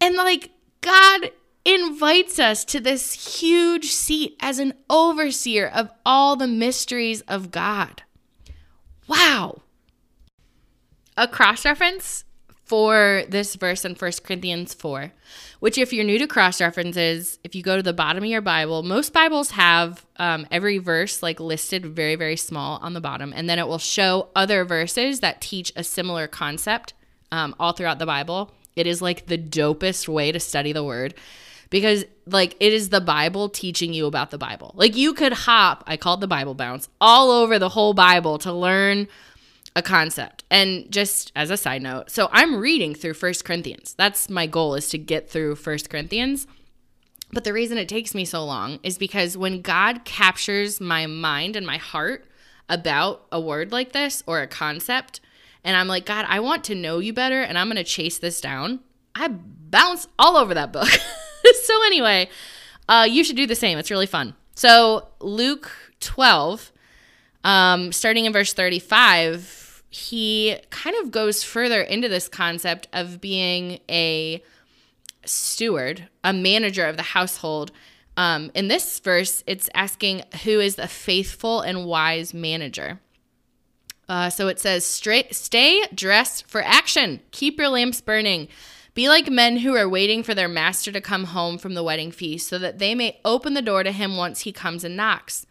And 0.00 0.16
like, 0.16 0.50
God 0.80 1.30
invites 1.64 2.38
us 2.38 2.64
to 2.66 2.80
this 2.80 3.38
huge 3.40 3.86
seat 3.92 4.36
as 4.40 4.58
an 4.58 4.74
overseer 4.90 5.68
of 5.68 5.90
all 6.04 6.34
the 6.34 6.48
mysteries 6.48 7.20
of 7.22 7.50
God. 7.50 8.02
Wow. 9.06 9.62
A 11.16 11.28
cross 11.28 11.64
reference 11.64 12.24
for 12.72 13.24
this 13.28 13.54
verse 13.56 13.84
in 13.84 13.94
1 13.94 14.12
Corinthians 14.24 14.72
4 14.72 15.12
which 15.60 15.76
if 15.76 15.92
you're 15.92 16.06
new 16.06 16.18
to 16.18 16.26
cross 16.26 16.58
references 16.58 17.38
if 17.44 17.54
you 17.54 17.62
go 17.62 17.76
to 17.76 17.82
the 17.82 17.92
bottom 17.92 18.24
of 18.24 18.30
your 18.30 18.40
bible 18.40 18.82
most 18.82 19.12
bibles 19.12 19.50
have 19.50 20.06
um, 20.16 20.46
every 20.50 20.78
verse 20.78 21.22
like 21.22 21.38
listed 21.38 21.84
very 21.84 22.16
very 22.16 22.36
small 22.36 22.78
on 22.80 22.94
the 22.94 23.00
bottom 23.00 23.30
and 23.36 23.46
then 23.46 23.58
it 23.58 23.68
will 23.68 23.76
show 23.76 24.30
other 24.34 24.64
verses 24.64 25.20
that 25.20 25.42
teach 25.42 25.70
a 25.76 25.84
similar 25.84 26.26
concept 26.26 26.94
um, 27.32 27.56
all 27.58 27.72
throughout 27.72 27.98
the 27.98 28.06
bible. 28.06 28.52
It 28.76 28.86
is 28.86 29.02
like 29.02 29.26
the 29.26 29.38
dopest 29.38 30.06
way 30.06 30.30
to 30.30 30.38
study 30.38 30.72
the 30.72 30.84
word 30.84 31.14
because 31.70 32.04
like 32.26 32.54
it 32.60 32.72
is 32.72 32.90
the 32.90 33.00
bible 33.00 33.48
teaching 33.48 33.92
you 33.92 34.06
about 34.06 34.30
the 34.30 34.38
bible. 34.38 34.72
Like 34.76 34.96
you 34.96 35.14
could 35.14 35.32
hop 35.32 35.82
i 35.86 35.96
call 35.96 36.14
it 36.14 36.20
the 36.20 36.28
bible 36.28 36.54
bounce 36.54 36.88
all 37.00 37.30
over 37.30 37.58
the 37.58 37.70
whole 37.70 37.94
bible 37.94 38.38
to 38.38 38.52
learn 38.52 39.08
a 39.74 39.82
concept. 39.82 40.44
And 40.50 40.90
just 40.90 41.32
as 41.34 41.50
a 41.50 41.56
side 41.56 41.82
note, 41.82 42.10
so 42.10 42.28
I'm 42.32 42.56
reading 42.56 42.94
through 42.94 43.14
First 43.14 43.44
Corinthians. 43.44 43.94
That's 43.94 44.28
my 44.28 44.46
goal 44.46 44.74
is 44.74 44.88
to 44.90 44.98
get 44.98 45.30
through 45.30 45.56
First 45.56 45.88
Corinthians. 45.88 46.46
But 47.32 47.44
the 47.44 47.52
reason 47.52 47.78
it 47.78 47.88
takes 47.88 48.14
me 48.14 48.24
so 48.26 48.44
long 48.44 48.78
is 48.82 48.98
because 48.98 49.36
when 49.38 49.62
God 49.62 50.04
captures 50.04 50.80
my 50.80 51.06
mind 51.06 51.56
and 51.56 51.66
my 51.66 51.78
heart 51.78 52.26
about 52.68 53.26
a 53.32 53.40
word 53.40 53.72
like 53.72 53.92
this 53.92 54.22
or 54.26 54.40
a 54.40 54.46
concept, 54.46 55.20
and 55.64 55.76
I'm 55.76 55.88
like, 55.88 56.04
God, 56.04 56.26
I 56.28 56.40
want 56.40 56.64
to 56.64 56.74
know 56.74 56.98
you 56.98 57.12
better 57.12 57.40
and 57.40 57.56
I'm 57.56 57.68
going 57.68 57.76
to 57.76 57.84
chase 57.84 58.18
this 58.18 58.40
down, 58.40 58.80
I 59.14 59.28
bounce 59.28 60.08
all 60.18 60.36
over 60.36 60.52
that 60.54 60.72
book. 60.72 60.88
so, 61.62 61.84
anyway, 61.86 62.28
uh, 62.88 63.06
you 63.08 63.24
should 63.24 63.36
do 63.36 63.46
the 63.46 63.54
same. 63.54 63.78
It's 63.78 63.90
really 63.90 64.06
fun. 64.06 64.34
So, 64.54 65.08
Luke 65.20 65.70
12, 66.00 66.72
um, 67.44 67.92
starting 67.92 68.26
in 68.26 68.32
verse 68.32 68.52
35, 68.52 69.61
he 69.92 70.56
kind 70.70 70.96
of 71.02 71.10
goes 71.10 71.44
further 71.44 71.82
into 71.82 72.08
this 72.08 72.26
concept 72.26 72.88
of 72.94 73.20
being 73.20 73.78
a 73.90 74.42
steward, 75.26 76.08
a 76.24 76.32
manager 76.32 76.86
of 76.86 76.96
the 76.96 77.02
household. 77.02 77.72
Um, 78.16 78.50
in 78.54 78.68
this 78.68 78.98
verse, 79.00 79.44
it's 79.46 79.68
asking 79.74 80.22
who 80.44 80.60
is 80.60 80.76
the 80.76 80.88
faithful 80.88 81.60
and 81.60 81.84
wise 81.84 82.32
manager. 82.32 83.00
Uh, 84.08 84.30
so 84.30 84.48
it 84.48 84.58
says, 84.58 84.86
Straight, 84.86 85.34
stay 85.34 85.84
dressed 85.94 86.48
for 86.48 86.62
action, 86.62 87.20
keep 87.30 87.58
your 87.58 87.68
lamps 87.68 88.00
burning, 88.00 88.48
Be 88.94 89.10
like 89.10 89.30
men 89.30 89.58
who 89.58 89.76
are 89.76 89.88
waiting 89.88 90.22
for 90.22 90.34
their 90.34 90.48
master 90.48 90.90
to 90.90 91.02
come 91.02 91.24
home 91.24 91.58
from 91.58 91.74
the 91.74 91.82
wedding 91.82 92.10
feast, 92.10 92.48
so 92.48 92.58
that 92.58 92.78
they 92.78 92.94
may 92.94 93.20
open 93.26 93.52
the 93.52 93.60
door 93.60 93.82
to 93.82 93.92
him 93.92 94.16
once 94.16 94.40
he 94.40 94.52
comes 94.52 94.84
and 94.84 94.96
knocks. 94.96 95.44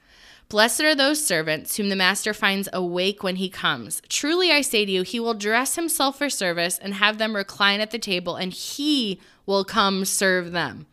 Blessed 0.52 0.82
are 0.82 0.96
those 0.96 1.26
servants 1.26 1.78
whom 1.78 1.88
the 1.88 1.96
master 1.96 2.34
finds 2.34 2.68
awake 2.74 3.24
when 3.24 3.38
he 3.38 3.48
comes. 3.48 4.02
Truly 4.10 4.52
I 4.52 4.60
say 4.60 4.84
to 4.84 4.92
you, 4.92 5.04
he 5.04 5.18
will 5.18 5.34
dress 5.34 5.76
himself 5.76 6.18
for 6.18 6.30
service 6.30 6.78
and 6.78 6.96
have 6.96 7.18
them 7.18 7.38
recline 7.38 7.80
at 7.80 7.92
the 7.92 7.98
table, 7.98 8.36
and 8.36 8.52
he 8.52 9.22
will 9.46 9.64
come 9.64 10.04
serve 10.04 10.52
them. 10.52 10.88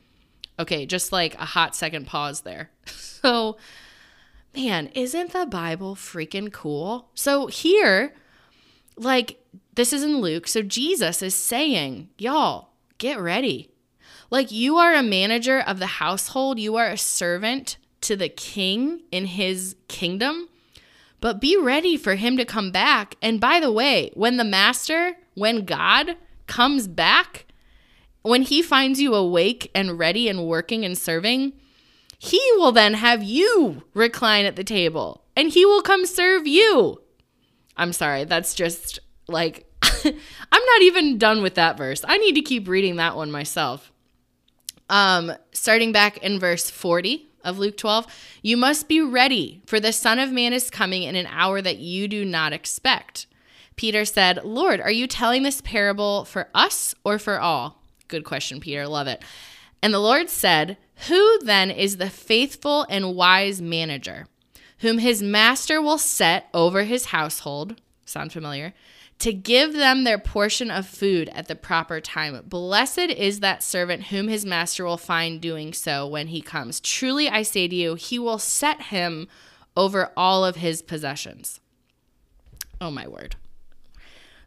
Okay, 0.61 0.87
just 0.87 1.11
like 1.11 1.35
a 1.41 1.45
hot 1.45 1.75
second 1.75 2.07
pause 2.07 2.43
there. 2.43 2.71
So, 3.21 3.57
man, 4.55 4.93
isn't 4.95 5.33
the 5.33 5.45
Bible 5.45 5.97
freaking 5.97 6.53
cool? 6.53 7.11
So, 7.15 7.49
here, 7.49 8.15
like, 8.97 9.45
this 9.75 9.93
is 9.93 10.05
in 10.05 10.19
Luke. 10.19 10.47
So, 10.47 10.63
Jesus 10.63 11.21
is 11.21 11.35
saying, 11.35 12.11
y'all, 12.17 12.69
get 12.99 13.19
ready. 13.19 13.73
Like, 14.31 14.53
you 14.53 14.77
are 14.77 14.95
a 14.95 15.03
manager 15.03 15.59
of 15.59 15.81
the 15.81 15.87
household, 15.87 16.61
you 16.61 16.77
are 16.77 16.87
a 16.87 16.97
servant 16.97 17.77
to 18.09 18.17
the 18.17 18.29
king 18.31 19.03
in 19.13 19.27
his 19.27 19.77
kingdom, 19.87 20.49
but 21.21 21.43
be 21.43 21.59
ready 21.59 21.95
for 21.97 22.15
him 22.15 22.39
to 22.39 22.45
come 22.45 22.71
back. 22.71 23.17
And 23.21 23.39
by 23.39 23.61
the 23.61 23.71
way, 23.71 24.11
when 24.15 24.39
the 24.39 24.45
master, 24.45 25.17
when 25.35 25.67
God 25.67 26.17
comes 26.47 26.89
back, 26.89 27.45
when 28.23 28.43
he 28.43 28.63
finds 28.63 28.99
you 28.99 29.15
awake 29.15 29.71
and 29.75 29.99
ready 29.99 30.27
and 30.27 30.47
working 30.47 30.87
and 30.87 30.97
serving, 30.97 31.53
he 32.19 32.41
will 32.57 32.73
then 32.73 32.95
have 32.95 33.23
you 33.23 33.83
recline 33.93 34.47
at 34.47 34.57
the 34.57 34.65
table 34.65 35.23
and 35.37 35.51
he 35.51 35.67
will 35.67 35.83
come 35.83 36.07
serve 36.07 36.47
you. 36.47 37.03
I'm 37.77 37.93
sorry, 37.93 38.25
that's 38.25 38.55
just 38.55 39.01
like, 39.29 39.67
I'm 39.83 40.65
not 40.65 40.83
even 40.83 41.19
done 41.19 41.43
with 41.43 41.57
that 41.57 41.77
verse. 41.77 42.05
I 42.09 42.17
need 42.17 42.37
to 42.37 42.43
keep 42.43 42.69
reading 42.69 42.97
that 42.97 43.17
one 43.17 43.31
myself. 43.31 43.93
Um, 44.89 45.33
starting 45.53 45.93
back 45.93 46.17
in 46.19 46.41
verse 46.41 46.71
40 46.71 47.28
of 47.45 47.59
Luke 47.59 47.77
12, 47.77 48.07
you 48.43 48.57
must 48.57 48.89
be 48.89 49.01
ready, 49.01 49.63
for 49.67 49.81
the 49.81 49.93
Son 49.93 50.19
of 50.19 50.33
Man 50.33 50.53
is 50.53 50.71
coming 50.71 51.03
in 51.03 51.17
an 51.17 51.27
hour 51.27 51.61
that 51.63 51.79
you 51.79 52.09
do 52.09 52.25
not 52.25 52.53
expect. 52.53 53.27
Peter 53.77 54.05
said, 54.05 54.45
Lord, 54.45 54.81
are 54.81 54.91
you 54.91 55.07
telling 55.07 55.45
this 55.45 55.61
parable 55.61 56.25
for 56.25 56.49
us 56.55 56.95
or 57.05 57.19
for 57.19 57.41
all? 57.41 57.81
Good 58.09 58.25
question, 58.25 58.59
Peter. 58.61 58.89
Love 58.89 59.07
it. 59.07 59.23
And 59.83 59.95
the 59.95 60.01
Lord 60.01 60.29
said, 60.29 60.77
Who 61.09 61.39
then 61.41 61.71
is 61.71 61.99
the 61.99 62.11
faithful 62.11 62.87
and 62.89 63.15
wise 63.15 63.63
manager, 63.63 64.27
whom 64.79 64.99
his 64.99 65.23
master 65.23 65.81
will 65.81 65.99
set 65.99 66.49
over 66.53 66.83
his 66.83 67.07
household? 67.07 67.81
Sound 68.05 68.33
familiar? 68.33 68.75
To 69.21 69.33
give 69.33 69.73
them 69.73 70.05
their 70.05 70.19
portion 70.19 70.71
of 70.71 70.87
food 70.87 71.29
at 71.31 71.49
the 71.49 71.57
proper 71.57 72.01
time. 72.01 72.41
Blessed 72.47 72.99
is 72.99 73.41
that 73.41 73.65
servant 73.65 74.05
whom 74.05 74.29
his 74.29 74.45
master 74.45 74.85
will 74.85 74.97
find 74.97 75.41
doing 75.41 75.73
so 75.73 76.07
when 76.07 76.29
he 76.29 76.41
comes. 76.41 76.79
Truly 76.79 77.29
I 77.29 77.43
say 77.43 77.67
to 77.67 77.75
you, 77.75 77.95
he 77.95 78.19
will 78.19 78.39
set 78.39 78.83
him 78.83 79.27
over 79.77 80.13
all 80.17 80.45
of 80.45 80.57
his 80.57 80.83
possessions. 80.83 81.61
Oh 82.81 82.93
my 82.93 83.09
word 83.09 83.35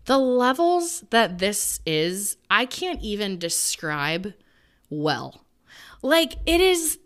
the 0.06 0.18
levels 0.18 1.04
that 1.10 1.38
this 1.38 1.80
is, 1.86 2.38
I 2.50 2.66
can't 2.66 3.02
even 3.02 3.38
describe 3.38 4.34
well. 4.90 5.46
Like 6.02 6.34
it 6.46 6.62
is 6.62 7.00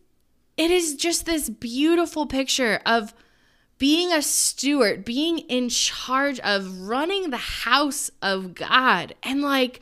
it 0.58 0.72
is 0.72 0.96
just 0.96 1.26
this 1.26 1.50
beautiful 1.50 2.26
picture 2.26 2.80
of 2.86 3.14
being 3.78 4.12
a 4.12 4.22
steward, 4.22 5.04
being 5.04 5.40
in 5.40 5.70
charge 5.70 6.40
of 6.40 6.82
running 6.82 7.30
the 7.30 7.38
house 7.38 8.10
of 8.22 8.56
God 8.56 9.16
and 9.22 9.42
like 9.42 9.82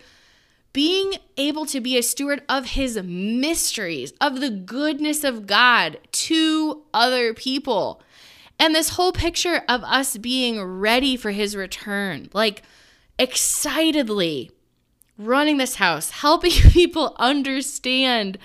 being 0.73 1.13
able 1.37 1.67
to 1.67 1.79
be 1.79 1.97
a 1.97 2.03
steward 2.03 2.41
of 2.49 2.71
his 2.71 2.99
mysteries, 3.03 4.11
of 4.19 4.41
the 4.41 4.49
goodness 4.49 5.23
of 5.23 5.45
God 5.45 5.99
to 6.11 6.81
other 6.93 7.33
people. 7.33 8.01
And 8.59 8.73
this 8.73 8.89
whole 8.89 9.11
picture 9.11 9.61
of 9.69 9.83
us 9.83 10.17
being 10.17 10.61
ready 10.63 11.15
for 11.15 11.31
his 11.31 11.55
return. 11.55 12.29
Like 12.33 12.63
excitedly 13.19 14.49
running 15.17 15.57
this 15.57 15.75
house, 15.75 16.09
helping 16.21 16.51
people 16.71 17.15
understand 17.19 18.39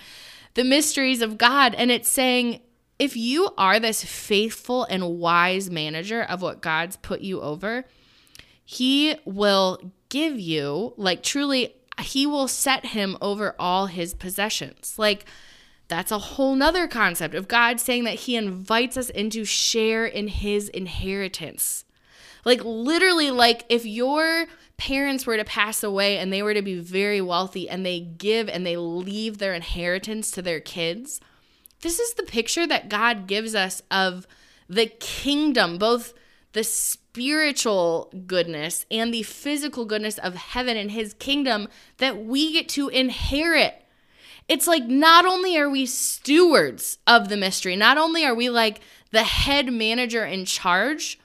the 0.53 0.65
mysteries 0.65 1.23
of 1.23 1.39
God. 1.39 1.75
And 1.75 1.91
it's 1.91 2.11
saying, 2.11 2.61
if 2.99 3.17
you 3.17 3.51
are 3.57 3.79
this 3.79 4.03
faithful 4.05 4.85
and 4.85 5.19
wise 5.19 5.71
manager 5.71 6.23
of 6.23 6.43
what 6.43 6.61
God's 6.61 6.97
put 6.97 7.21
you 7.21 7.41
over, 7.41 7.85
He 8.65 9.17
will 9.25 9.93
give 10.09 10.39
you, 10.39 10.95
like, 10.97 11.23
truly, 11.23 11.75
He 12.01 12.27
will 12.27 12.49
set 12.49 12.87
him 12.87 13.17
over 13.21 13.55
all 13.59 13.87
His 13.87 14.15
possessions. 14.15 14.95
Like, 14.99 15.27
that's 15.87 16.13
a 16.13 16.19
whole 16.19 16.55
nother 16.55 16.87
concept 16.87 17.35
of 17.35 17.49
God 17.49 17.81
saying 17.81 18.05
that 18.05 18.15
He 18.15 18.37
invites 18.37 18.97
us 18.97 19.11
into 19.11 19.45
share 19.45 20.05
in 20.05 20.29
His 20.29 20.69
inheritance. 20.69 21.85
Like, 22.45 22.63
literally, 22.65 23.31
like, 23.31 23.65
if 23.69 23.87
your 23.87 24.47
parents 24.77 25.27
were 25.27 25.37
to 25.37 25.45
pass 25.45 25.83
away 25.83 26.19
and 26.19 26.33
they 26.33 26.43
were 26.43 26.55
to 26.55 26.63
be 26.63 26.79
very 26.79 27.21
wealthy 27.21 27.69
and 27.69 27.85
they 27.85 28.01
give 28.01 28.49
and 28.49 28.65
they 28.65 28.77
leave 28.77 29.39
their 29.39 29.55
inheritance 29.55 30.31
to 30.33 30.43
their 30.43 30.61
kids, 30.61 31.21
this 31.81 31.99
is 31.99 32.15
the 32.15 32.23
picture 32.23 32.67
that 32.67 32.89
God 32.89 33.27
gives 33.27 33.55
us 33.55 33.83
of 33.91 34.27
the 34.69 34.87
kingdom, 34.87 35.79
both 35.79 36.13
the 36.53 36.65
spiritual 36.65 38.13
goodness 38.27 38.87
and 38.91 39.13
the 39.13 39.23
physical 39.23 39.85
goodness 39.85 40.19
of 40.19 40.35
heaven 40.35 40.77
and 40.77 40.91
his 40.91 41.15
kingdom 41.15 41.69
that 41.99 42.25
we 42.25 42.53
get 42.53 42.69
to 42.71 42.89
inherit. 42.89 43.83
It's 44.49 44.67
like 44.67 44.85
not 44.87 45.27
only 45.27 45.59
are 45.59 45.69
we 45.69 45.85
stewards 45.85 46.99
of 47.07 47.29
the 47.29 47.37
mystery, 47.37 47.77
not 47.77 47.99
only 47.99 48.25
are 48.25 48.35
we 48.35 48.49
like 48.49 48.81
the 49.11 49.23
head 49.23 49.73
manager 49.73 50.25
in 50.25 50.47
charge, 50.47 51.19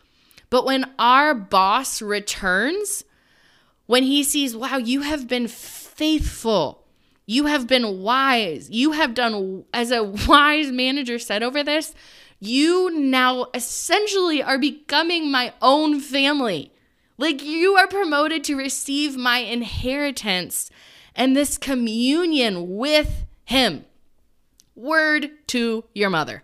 but 0.50 0.66
when 0.66 0.92
our 1.00 1.34
boss 1.34 2.02
returns, 2.02 3.06
when 3.86 4.04
he 4.04 4.24
sees, 4.24 4.56
wow, 4.56 4.78
you 4.78 5.02
have 5.02 5.28
been 5.28 5.48
faithful, 5.48 6.83
you 7.26 7.46
have 7.46 7.68
been 7.68 8.02
wise, 8.02 8.70
you 8.70 8.92
have 8.92 9.14
done, 9.14 9.66
as 9.74 9.92
a 9.92 10.04
wise 10.28 10.72
manager 10.72 11.20
said 11.20 11.44
over 11.44 11.64
this, 11.64 11.94
you 12.40 12.90
now 12.94 13.48
essentially 13.54 14.44
are 14.44 14.58
becoming 14.58 15.32
my 15.32 15.54
own 15.62 16.00
family. 16.00 16.74
Like 17.18 17.44
you 17.44 17.76
are 17.76 17.88
promoted 17.88 18.44
to 18.46 18.56
receive 18.56 19.16
my 19.16 19.38
inheritance 19.38 20.70
and 21.16 21.36
this 21.36 21.58
communion 21.58 22.76
with 22.76 23.26
him. 23.46 23.86
Word 24.76 25.32
to 25.48 25.86
your 25.94 26.10
mother. 26.10 26.44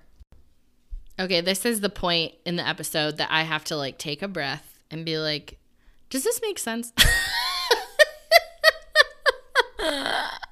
Okay, 1.20 1.42
this 1.42 1.66
is 1.66 1.82
the 1.82 1.90
point 1.90 2.34
in 2.46 2.56
the 2.56 2.66
episode 2.66 3.18
that 3.18 3.30
I 3.30 3.42
have 3.44 3.66
to 3.66 3.76
like 3.76 3.98
take 3.98 4.22
a 4.22 4.28
breath 4.28 4.80
and 4.90 5.04
be 5.04 5.18
like, 5.18 5.58
does 6.10 6.24
this 6.24 6.40
make 6.42 6.58
sense? 6.58 6.94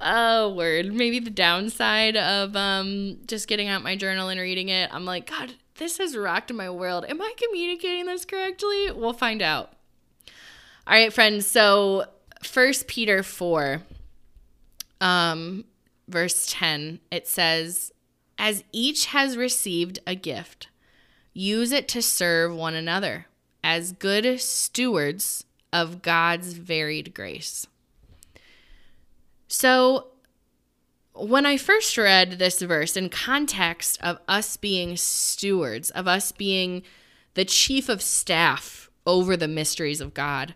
oh, 0.00 0.52
word. 0.54 0.92
Maybe 0.92 1.18
the 1.18 1.30
downside 1.30 2.16
of 2.16 2.56
um, 2.56 3.18
just 3.26 3.48
getting 3.48 3.68
out 3.68 3.82
my 3.82 3.96
journal 3.96 4.28
and 4.28 4.40
reading 4.40 4.68
it, 4.68 4.90
I'm 4.92 5.04
like, 5.04 5.28
God, 5.28 5.54
this 5.76 5.98
has 5.98 6.16
rocked 6.16 6.52
my 6.52 6.70
world. 6.70 7.04
Am 7.08 7.20
I 7.20 7.32
communicating 7.36 8.06
this 8.06 8.24
correctly? 8.24 8.90
We'll 8.92 9.12
find 9.12 9.42
out. 9.42 9.72
All 10.86 10.94
right, 10.94 11.12
friends. 11.12 11.46
So, 11.46 12.06
First 12.42 12.86
Peter 12.86 13.22
4, 13.22 13.82
um, 15.00 15.64
verse 16.08 16.46
10, 16.50 17.00
it 17.10 17.28
says, 17.28 17.92
As 18.38 18.64
each 18.72 19.06
has 19.06 19.36
received 19.36 20.00
a 20.06 20.14
gift, 20.14 20.68
use 21.32 21.72
it 21.72 21.88
to 21.88 22.02
serve 22.02 22.54
one 22.54 22.74
another 22.74 23.26
as 23.62 23.92
good 23.92 24.40
stewards 24.40 25.44
of 25.72 26.02
God's 26.02 26.54
varied 26.54 27.14
grace. 27.14 27.66
So, 29.50 30.06
when 31.12 31.44
I 31.44 31.56
first 31.56 31.98
read 31.98 32.38
this 32.38 32.62
verse 32.62 32.96
in 32.96 33.08
context 33.08 33.98
of 34.00 34.18
us 34.28 34.56
being 34.56 34.96
stewards, 34.96 35.90
of 35.90 36.06
us 36.06 36.30
being 36.30 36.84
the 37.34 37.44
chief 37.44 37.88
of 37.88 38.00
staff 38.00 38.90
over 39.04 39.36
the 39.36 39.48
mysteries 39.48 40.00
of 40.00 40.14
God, 40.14 40.54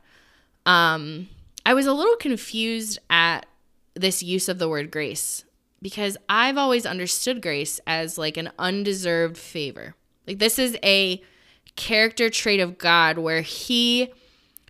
um, 0.64 1.28
I 1.66 1.74
was 1.74 1.86
a 1.86 1.92
little 1.92 2.14
confused 2.16 3.00
at 3.10 3.46
this 3.94 4.22
use 4.22 4.48
of 4.48 4.60
the 4.60 4.68
word 4.68 4.92
grace 4.92 5.44
because 5.82 6.16
I've 6.28 6.56
always 6.56 6.86
understood 6.86 7.42
grace 7.42 7.80
as 7.88 8.16
like 8.16 8.36
an 8.36 8.52
undeserved 8.60 9.36
favor. 9.36 9.96
Like, 10.24 10.38
this 10.38 10.56
is 10.56 10.78
a 10.84 11.20
character 11.74 12.30
trait 12.30 12.60
of 12.60 12.78
God 12.78 13.18
where 13.18 13.42
he 13.42 14.12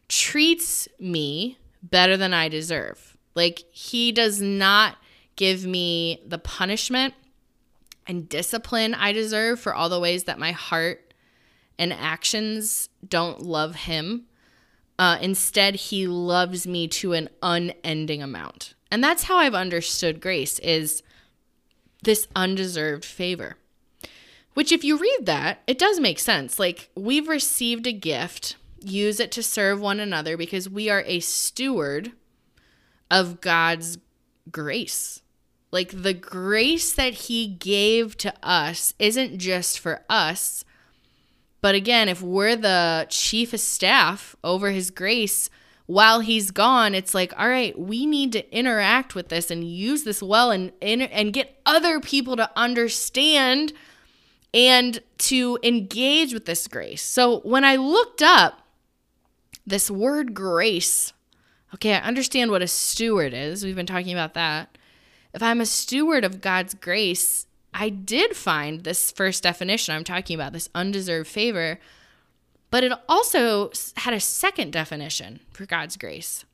treats 0.08 0.88
me 0.98 1.58
better 1.82 2.16
than 2.16 2.32
I 2.32 2.48
deserve. 2.48 3.13
Like 3.34 3.64
he 3.70 4.12
does 4.12 4.40
not 4.40 4.96
give 5.36 5.66
me 5.66 6.22
the 6.26 6.38
punishment 6.38 7.14
and 8.06 8.28
discipline 8.28 8.94
I 8.94 9.12
deserve 9.12 9.60
for 9.60 9.74
all 9.74 9.88
the 9.88 10.00
ways 10.00 10.24
that 10.24 10.38
my 10.38 10.52
heart 10.52 11.12
and 11.78 11.92
actions 11.92 12.88
don't 13.06 13.42
love 13.42 13.74
him. 13.74 14.24
Uh, 14.98 15.18
instead, 15.20 15.74
he 15.74 16.06
loves 16.06 16.66
me 16.66 16.86
to 16.86 17.14
an 17.14 17.28
unending 17.42 18.22
amount. 18.22 18.74
And 18.90 19.02
that's 19.02 19.24
how 19.24 19.38
I've 19.38 19.54
understood 19.54 20.20
grace 20.20 20.60
is 20.60 21.02
this 22.02 22.28
undeserved 22.36 23.04
favor. 23.04 23.56
Which 24.52 24.70
if 24.70 24.84
you 24.84 24.96
read 24.96 25.26
that, 25.26 25.62
it 25.66 25.78
does 25.78 25.98
make 25.98 26.20
sense. 26.20 26.60
Like 26.60 26.90
we've 26.94 27.26
received 27.26 27.88
a 27.88 27.92
gift, 27.92 28.54
use 28.80 29.18
it 29.18 29.32
to 29.32 29.42
serve 29.42 29.80
one 29.80 29.98
another 29.98 30.36
because 30.36 30.68
we 30.68 30.88
are 30.88 31.02
a 31.06 31.18
steward 31.18 32.12
of 33.14 33.40
God's 33.40 33.98
grace. 34.50 35.22
Like 35.70 36.02
the 36.02 36.14
grace 36.14 36.92
that 36.92 37.14
he 37.14 37.46
gave 37.46 38.16
to 38.18 38.34
us 38.42 38.92
isn't 38.98 39.38
just 39.38 39.78
for 39.78 40.02
us, 40.10 40.64
but 41.60 41.74
again, 41.74 42.10
if 42.10 42.20
we're 42.20 42.56
the 42.56 43.06
chief 43.08 43.54
of 43.54 43.60
staff 43.60 44.36
over 44.44 44.70
his 44.70 44.90
grace 44.90 45.48
while 45.86 46.20
he's 46.20 46.50
gone, 46.50 46.94
it's 46.94 47.14
like, 47.14 47.32
all 47.38 47.48
right, 47.48 47.78
we 47.78 48.04
need 48.04 48.32
to 48.32 48.54
interact 48.54 49.14
with 49.14 49.28
this 49.28 49.50
and 49.50 49.64
use 49.64 50.04
this 50.04 50.22
well 50.22 50.50
and 50.50 50.72
and 50.82 51.32
get 51.32 51.58
other 51.64 52.00
people 52.00 52.36
to 52.36 52.50
understand 52.56 53.72
and 54.52 55.00
to 55.18 55.58
engage 55.62 56.34
with 56.34 56.44
this 56.44 56.68
grace. 56.68 57.02
So 57.02 57.40
when 57.40 57.64
I 57.64 57.76
looked 57.76 58.22
up 58.22 58.60
this 59.66 59.90
word 59.90 60.34
grace, 60.34 61.12
okay, 61.74 61.94
I 61.94 61.98
understand 61.98 62.50
what 62.50 62.62
a 62.62 62.68
steward 62.68 63.34
is. 63.34 63.64
We've 63.64 63.76
been 63.76 63.86
talking 63.86 64.12
about 64.12 64.34
that. 64.34 64.78
If 65.34 65.42
I'm 65.42 65.60
a 65.60 65.66
steward 65.66 66.24
of 66.24 66.40
God's 66.40 66.74
grace, 66.74 67.46
I 67.74 67.88
did 67.88 68.36
find 68.36 68.84
this 68.84 69.10
first 69.10 69.42
definition 69.42 69.94
I'm 69.94 70.04
talking 70.04 70.36
about, 70.36 70.52
this 70.52 70.68
undeserved 70.74 71.28
favor, 71.28 71.80
but 72.70 72.84
it 72.84 72.92
also 73.08 73.72
had 73.96 74.14
a 74.14 74.20
second 74.20 74.72
definition 74.72 75.40
for 75.52 75.66
God's 75.66 75.96
grace. 75.96 76.44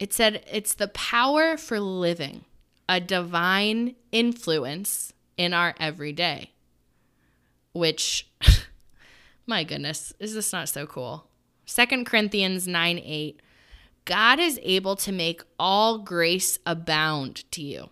It 0.00 0.12
said 0.12 0.44
it's 0.50 0.74
the 0.74 0.88
power 0.88 1.56
for 1.56 1.78
living, 1.78 2.44
a 2.88 3.00
divine 3.00 3.94
influence 4.10 5.12
in 5.36 5.54
our 5.54 5.74
everyday. 5.78 6.50
Which, 7.72 8.28
my 9.46 9.62
goodness, 9.62 10.12
is 10.18 10.34
this 10.34 10.52
not 10.52 10.68
so 10.68 10.86
cool? 10.86 11.28
Second 11.66 12.04
Corinthians 12.04 12.66
9 12.66 12.98
8. 12.98 13.40
God 14.04 14.40
is 14.40 14.58
able 14.62 14.96
to 14.96 15.12
make 15.12 15.42
all 15.58 15.98
grace 15.98 16.58
abound 16.66 17.50
to 17.52 17.62
you 17.62 17.90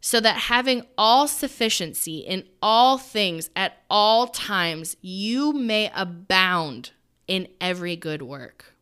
so 0.00 0.20
that 0.20 0.36
having 0.36 0.86
all 0.96 1.26
sufficiency 1.26 2.18
in 2.18 2.44
all 2.62 2.98
things 2.98 3.50
at 3.56 3.82
all 3.90 4.28
times, 4.28 4.96
you 5.00 5.52
may 5.52 5.90
abound 5.94 6.92
in 7.26 7.48
every 7.60 7.96
good 7.96 8.22
work. 8.22 8.74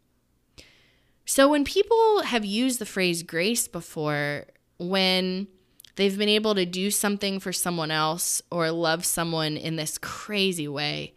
So, 1.24 1.48
when 1.48 1.64
people 1.64 2.22
have 2.22 2.44
used 2.44 2.78
the 2.78 2.86
phrase 2.86 3.24
grace 3.24 3.66
before, 3.66 4.44
when 4.78 5.48
they've 5.96 6.16
been 6.16 6.28
able 6.28 6.54
to 6.54 6.64
do 6.64 6.90
something 6.90 7.40
for 7.40 7.52
someone 7.52 7.90
else 7.90 8.40
or 8.50 8.70
love 8.70 9.04
someone 9.04 9.56
in 9.56 9.74
this 9.74 9.98
crazy 9.98 10.68
way, 10.68 11.14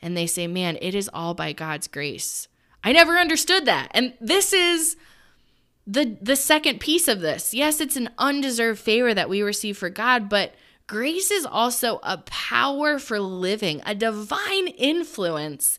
and 0.00 0.16
they 0.16 0.26
say, 0.26 0.48
Man, 0.48 0.76
it 0.82 0.94
is 0.94 1.08
all 1.14 1.34
by 1.34 1.52
God's 1.52 1.86
grace. 1.86 2.48
I 2.84 2.92
never 2.92 3.18
understood 3.18 3.64
that. 3.66 3.88
And 3.92 4.14
this 4.20 4.52
is 4.52 4.96
the 5.86 6.16
the 6.20 6.36
second 6.36 6.80
piece 6.80 7.08
of 7.08 7.20
this. 7.20 7.54
Yes, 7.54 7.80
it's 7.80 7.96
an 7.96 8.10
undeserved 8.18 8.80
favor 8.80 9.14
that 9.14 9.28
we 9.28 9.42
receive 9.42 9.76
for 9.76 9.90
God, 9.90 10.28
but 10.28 10.54
grace 10.86 11.30
is 11.30 11.46
also 11.46 12.00
a 12.02 12.18
power 12.18 12.98
for 12.98 13.18
living, 13.20 13.82
a 13.86 13.94
divine 13.94 14.68
influence 14.68 15.78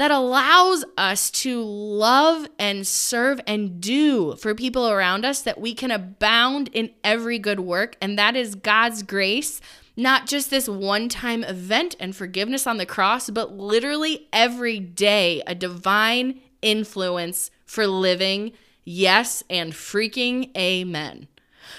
that 0.00 0.10
allows 0.10 0.82
us 0.96 1.30
to 1.30 1.62
love 1.62 2.48
and 2.58 2.86
serve 2.86 3.38
and 3.46 3.82
do 3.82 4.34
for 4.36 4.54
people 4.54 4.88
around 4.88 5.26
us 5.26 5.42
that 5.42 5.60
we 5.60 5.74
can 5.74 5.90
abound 5.90 6.70
in 6.72 6.90
every 7.04 7.38
good 7.38 7.60
work 7.60 7.98
and 8.00 8.18
that 8.18 8.34
is 8.34 8.54
God's 8.54 9.02
grace 9.02 9.60
not 10.00 10.26
just 10.26 10.50
this 10.50 10.68
one 10.68 11.08
time 11.08 11.44
event 11.44 11.94
and 12.00 12.16
forgiveness 12.16 12.66
on 12.66 12.78
the 12.78 12.86
cross, 12.86 13.30
but 13.30 13.56
literally 13.56 14.28
every 14.32 14.80
day, 14.80 15.42
a 15.46 15.54
divine 15.54 16.40
influence 16.62 17.50
for 17.64 17.86
living 17.86 18.52
Yes, 18.84 19.44
and 19.50 19.72
freaking 19.72 20.50
amen. 20.56 21.28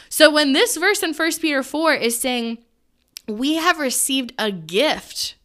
So 0.07 0.31
when 0.31 0.53
this 0.53 0.77
verse 0.77 1.03
in 1.03 1.13
1 1.13 1.31
Peter 1.41 1.63
4 1.63 1.93
is 1.95 2.19
saying, 2.19 2.59
we 3.27 3.55
have 3.55 3.79
received 3.79 4.33
a 4.37 4.51
gift, 4.51 5.35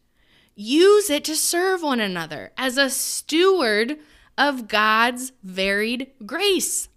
use 0.55 1.11
it 1.11 1.25
to 1.25 1.37
serve 1.37 1.83
one 1.83 2.01
another 2.01 2.53
as 2.57 2.79
a 2.79 2.91
steward 2.91 3.99
of 4.37 4.69
God's 4.69 5.33
varied 5.43 6.13
grace. 6.25 6.89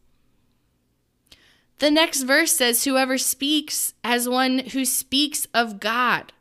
The 1.79 1.91
next 1.91 2.23
verse 2.23 2.51
says, 2.51 2.83
Whoever 2.83 3.17
speaks 3.17 3.93
as 4.03 4.29
one 4.29 4.59
who 4.59 4.85
speaks 4.85 5.47
of 5.53 5.79
God 5.79 6.33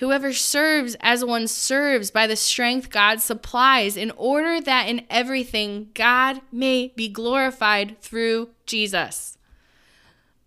Whoever 0.00 0.32
serves 0.32 0.96
as 1.00 1.22
one 1.22 1.46
serves 1.46 2.10
by 2.10 2.26
the 2.26 2.34
strength 2.34 2.88
God 2.88 3.20
supplies, 3.20 3.98
in 3.98 4.10
order 4.12 4.58
that 4.58 4.88
in 4.88 5.04
everything 5.10 5.90
God 5.92 6.40
may 6.50 6.94
be 6.96 7.06
glorified 7.06 8.00
through 8.00 8.48
Jesus. 8.64 9.36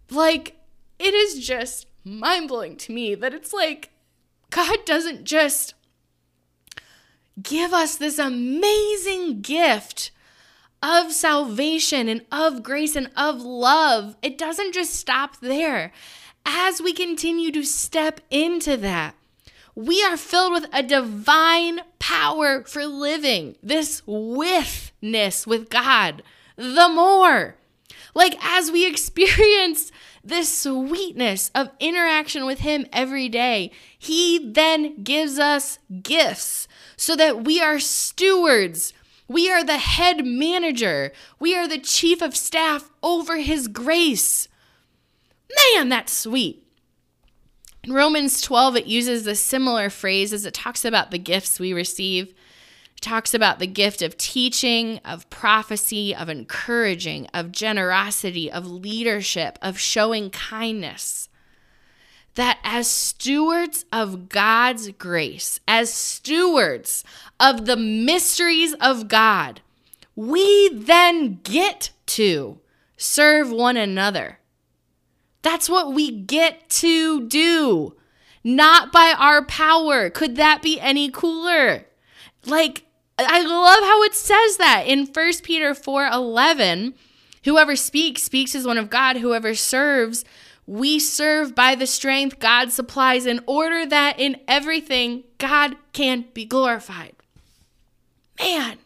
Like, 0.09 0.57
it 0.97 1.13
is 1.13 1.45
just 1.45 1.85
mind 2.03 2.47
blowing 2.47 2.77
to 2.77 2.91
me 2.91 3.13
that 3.13 3.35
it's 3.35 3.53
like 3.53 3.91
God 4.49 4.79
doesn't 4.85 5.23
just 5.23 5.75
give 7.39 7.73
us 7.73 7.95
this 7.95 8.17
amazing 8.17 9.41
gift 9.41 10.09
of 10.83 11.13
salvation 11.13 12.09
and 12.09 12.25
of 12.31 12.61
grace 12.61 12.95
and 12.95 13.09
of 13.15 13.41
love. 13.41 14.17
It 14.21 14.37
doesn't 14.37 14.73
just 14.73 14.93
stop 14.93 15.39
there. 15.39 15.93
As 16.45 16.81
we 16.81 16.91
continue 16.91 17.51
to 17.53 17.63
step 17.63 18.19
into 18.29 18.75
that, 18.77 19.15
we 19.75 20.03
are 20.03 20.17
filled 20.17 20.51
with 20.51 20.67
a 20.73 20.83
divine 20.83 21.79
power 21.99 22.63
for 22.65 22.85
living 22.85 23.55
this 23.63 24.03
withness 24.05 25.47
with 25.47 25.69
God 25.69 26.21
the 26.57 26.89
more. 26.89 27.55
Like, 28.13 28.35
as 28.45 28.69
we 28.69 28.85
experience 28.89 29.91
this 30.23 30.55
sweetness 30.55 31.49
of 31.55 31.71
interaction 31.79 32.45
with 32.45 32.59
Him 32.59 32.85
every 32.91 33.29
day, 33.29 33.71
He 33.97 34.51
then 34.51 35.01
gives 35.01 35.39
us 35.39 35.79
gifts 36.01 36.67
so 36.97 37.15
that 37.15 37.45
we 37.45 37.61
are 37.61 37.79
stewards. 37.79 38.93
We 39.33 39.49
are 39.49 39.63
the 39.63 39.79
head 39.79 40.23
manager. 40.27 41.11
We 41.39 41.57
are 41.57 41.67
the 41.67 41.79
chief 41.79 42.21
of 42.21 42.35
staff 42.35 42.91
over 43.01 43.37
His 43.37 43.67
grace. 43.67 44.47
Man, 45.75 45.89
that's 45.89 46.13
sweet. 46.13 46.63
In 47.83 47.93
Romans 47.93 48.41
12, 48.41 48.77
it 48.77 48.85
uses 48.85 49.25
a 49.25 49.33
similar 49.33 49.89
phrase 49.89 50.33
as 50.33 50.45
it 50.45 50.53
talks 50.53 50.85
about 50.85 51.09
the 51.09 51.17
gifts 51.17 51.59
we 51.59 51.73
receive. 51.73 52.27
It 52.27 53.01
talks 53.01 53.33
about 53.33 53.57
the 53.57 53.65
gift 53.65 54.03
of 54.03 54.19
teaching, 54.19 54.99
of 54.99 55.27
prophecy, 55.31 56.15
of 56.15 56.29
encouraging, 56.29 57.25
of 57.33 57.51
generosity, 57.51 58.51
of 58.51 58.67
leadership, 58.67 59.57
of 59.63 59.79
showing 59.79 60.29
kindness. 60.29 61.27
That 62.35 62.59
as 62.63 62.89
stewards 62.89 63.85
of 63.91 64.29
God's 64.29 64.89
grace, 64.89 65.59
as 65.67 65.93
stewards 65.93 67.03
of 67.39 67.65
the 67.65 67.77
mysteries 67.77 68.73
of 68.81 69.07
God, 69.07 69.61
we 70.15 70.69
then 70.69 71.39
get 71.43 71.91
to 72.07 72.59
serve 72.97 73.51
one 73.51 73.77
another 73.77 74.39
that's 75.43 75.69
what 75.69 75.93
we 75.93 76.09
get 76.09 76.69
to 76.69 77.27
do, 77.27 77.95
not 78.43 78.91
by 78.91 79.13
our 79.15 79.45
power. 79.45 80.09
Could 80.09 80.37
that 80.37 80.63
be 80.63 80.79
any 80.79 81.11
cooler? 81.11 81.85
Like, 82.45 82.85
I 83.19 83.41
love 83.41 83.83
how 83.83 84.01
it 84.03 84.15
says 84.15 84.57
that 84.57 84.85
in 84.87 85.05
1 85.05 85.31
Peter 85.43 85.75
4 85.75 86.07
11. 86.07 86.95
Whoever 87.43 87.75
speaks, 87.75 88.23
speaks 88.23 88.55
as 88.55 88.65
one 88.65 88.77
of 88.77 88.89
God. 88.89 89.17
Whoever 89.17 89.53
serves, 89.53 90.23
we 90.65 90.99
serve 90.99 91.55
by 91.55 91.75
the 91.75 91.87
strength 91.87 92.39
God 92.39 92.71
supplies 92.71 93.25
in 93.25 93.41
order 93.45 93.85
that 93.85 94.19
in 94.19 94.39
everything 94.47 95.23
God 95.37 95.75
can 95.91 96.25
be 96.33 96.45
glorified. 96.45 97.15
Man, 98.39 98.77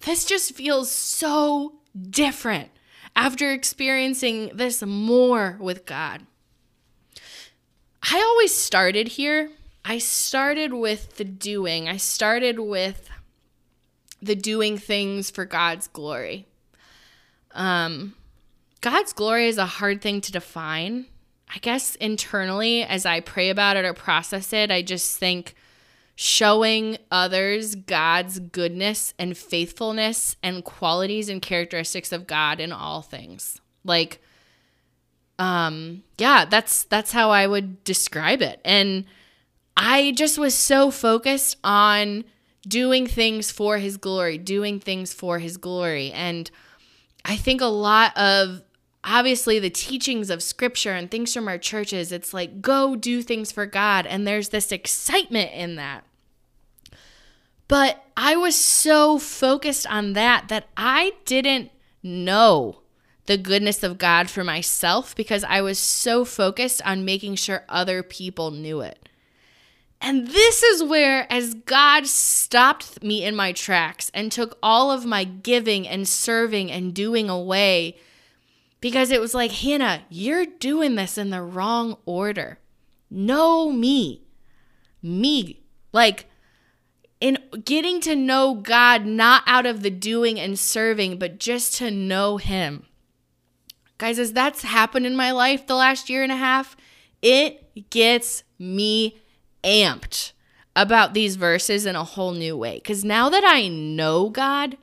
this 0.00 0.24
just 0.24 0.54
feels 0.54 0.90
so 0.90 1.74
different 2.10 2.70
after 3.16 3.52
experiencing 3.52 4.50
this 4.54 4.82
more 4.82 5.56
with 5.60 5.86
God. 5.86 6.26
I 8.02 8.20
always 8.20 8.54
started 8.54 9.08
here. 9.08 9.50
I 9.84 9.98
started 9.98 10.72
with 10.72 11.16
the 11.16 11.24
doing, 11.24 11.88
I 11.88 11.98
started 11.98 12.58
with 12.58 13.10
the 14.20 14.34
doing 14.34 14.78
things 14.78 15.30
for 15.30 15.44
God's 15.44 15.86
glory. 15.88 16.46
Um, 17.52 18.14
God's 18.84 19.14
glory 19.14 19.48
is 19.48 19.56
a 19.56 19.64
hard 19.64 20.02
thing 20.02 20.20
to 20.20 20.30
define. 20.30 21.06
I 21.48 21.56
guess 21.56 21.94
internally, 21.94 22.82
as 22.82 23.06
I 23.06 23.20
pray 23.20 23.48
about 23.48 23.78
it 23.78 23.86
or 23.86 23.94
process 23.94 24.52
it, 24.52 24.70
I 24.70 24.82
just 24.82 25.16
think 25.16 25.54
showing 26.16 26.98
others 27.10 27.76
God's 27.76 28.38
goodness 28.40 29.14
and 29.18 29.38
faithfulness 29.38 30.36
and 30.42 30.62
qualities 30.62 31.30
and 31.30 31.40
characteristics 31.40 32.12
of 32.12 32.26
God 32.26 32.60
in 32.60 32.72
all 32.72 33.00
things. 33.00 33.58
Like 33.84 34.20
um 35.38 36.02
yeah, 36.18 36.44
that's 36.44 36.84
that's 36.84 37.12
how 37.12 37.30
I 37.30 37.46
would 37.46 37.84
describe 37.84 38.42
it. 38.42 38.60
And 38.66 39.06
I 39.78 40.12
just 40.12 40.36
was 40.36 40.54
so 40.54 40.90
focused 40.90 41.56
on 41.64 42.24
doing 42.68 43.06
things 43.06 43.50
for 43.50 43.78
his 43.78 43.96
glory, 43.96 44.36
doing 44.36 44.78
things 44.78 45.14
for 45.14 45.38
his 45.38 45.56
glory. 45.56 46.12
And 46.12 46.50
I 47.24 47.36
think 47.36 47.62
a 47.62 47.66
lot 47.66 48.14
of 48.18 48.60
obviously 49.04 49.58
the 49.58 49.70
teachings 49.70 50.30
of 50.30 50.42
scripture 50.42 50.92
and 50.92 51.10
things 51.10 51.32
from 51.32 51.46
our 51.46 51.58
churches, 51.58 52.10
it's 52.10 52.34
like 52.34 52.60
go 52.62 52.96
do 52.96 53.22
things 53.22 53.52
for 53.52 53.66
God. 53.66 54.06
And 54.06 54.26
there's 54.26 54.48
this 54.48 54.72
excitement 54.72 55.52
in 55.52 55.76
that. 55.76 56.04
But 57.68 58.04
I 58.16 58.36
was 58.36 58.56
so 58.56 59.18
focused 59.18 59.86
on 59.86 60.14
that 60.14 60.48
that 60.48 60.68
I 60.76 61.12
didn't 61.24 61.70
know 62.02 62.80
the 63.26 63.38
goodness 63.38 63.82
of 63.82 63.98
God 63.98 64.28
for 64.28 64.44
myself 64.44 65.14
because 65.16 65.44
I 65.44 65.62
was 65.62 65.78
so 65.78 66.24
focused 66.24 66.82
on 66.84 67.04
making 67.04 67.36
sure 67.36 67.64
other 67.68 68.02
people 68.02 68.50
knew 68.50 68.80
it. 68.80 69.08
And 70.00 70.28
this 70.28 70.62
is 70.62 70.84
where, 70.84 71.26
as 71.32 71.54
God 71.54 72.06
stopped 72.06 73.02
me 73.02 73.24
in 73.24 73.34
my 73.34 73.52
tracks 73.52 74.10
and 74.12 74.30
took 74.30 74.58
all 74.62 74.90
of 74.90 75.06
my 75.06 75.24
giving 75.24 75.88
and 75.88 76.06
serving 76.06 76.70
and 76.70 76.92
doing 76.92 77.30
away, 77.30 77.96
because 78.84 79.10
it 79.10 79.18
was 79.18 79.32
like, 79.32 79.50
Hannah, 79.50 80.02
you're 80.10 80.44
doing 80.44 80.94
this 80.94 81.16
in 81.16 81.30
the 81.30 81.40
wrong 81.40 81.96
order. 82.04 82.58
Know 83.08 83.72
me. 83.72 84.26
Me. 85.00 85.62
Like, 85.90 86.26
in 87.18 87.38
getting 87.64 88.02
to 88.02 88.14
know 88.14 88.54
God, 88.54 89.06
not 89.06 89.42
out 89.46 89.64
of 89.64 89.82
the 89.82 89.88
doing 89.88 90.38
and 90.38 90.58
serving, 90.58 91.18
but 91.18 91.40
just 91.40 91.76
to 91.76 91.90
know 91.90 92.36
Him. 92.36 92.84
Guys, 93.96 94.18
as 94.18 94.34
that's 94.34 94.60
happened 94.60 95.06
in 95.06 95.16
my 95.16 95.30
life 95.30 95.66
the 95.66 95.76
last 95.76 96.10
year 96.10 96.22
and 96.22 96.30
a 96.30 96.36
half, 96.36 96.76
it 97.22 97.88
gets 97.88 98.42
me 98.58 99.16
amped 99.64 100.32
about 100.76 101.14
these 101.14 101.36
verses 101.36 101.86
in 101.86 101.96
a 101.96 102.04
whole 102.04 102.32
new 102.32 102.54
way. 102.54 102.74
Because 102.74 103.02
now 103.02 103.30
that 103.30 103.44
I 103.46 103.66
know 103.66 104.28
God, 104.28 104.76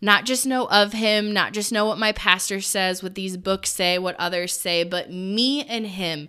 not 0.00 0.24
just 0.24 0.46
know 0.46 0.66
of 0.66 0.92
Him, 0.92 1.32
not 1.32 1.52
just 1.52 1.72
know 1.72 1.86
what 1.86 1.98
my 1.98 2.12
pastor 2.12 2.60
says, 2.60 3.02
what 3.02 3.14
these 3.14 3.36
books 3.36 3.70
say, 3.70 3.98
what 3.98 4.16
others 4.18 4.52
say, 4.52 4.84
but 4.84 5.10
me 5.10 5.62
and 5.64 5.86
Him 5.86 6.28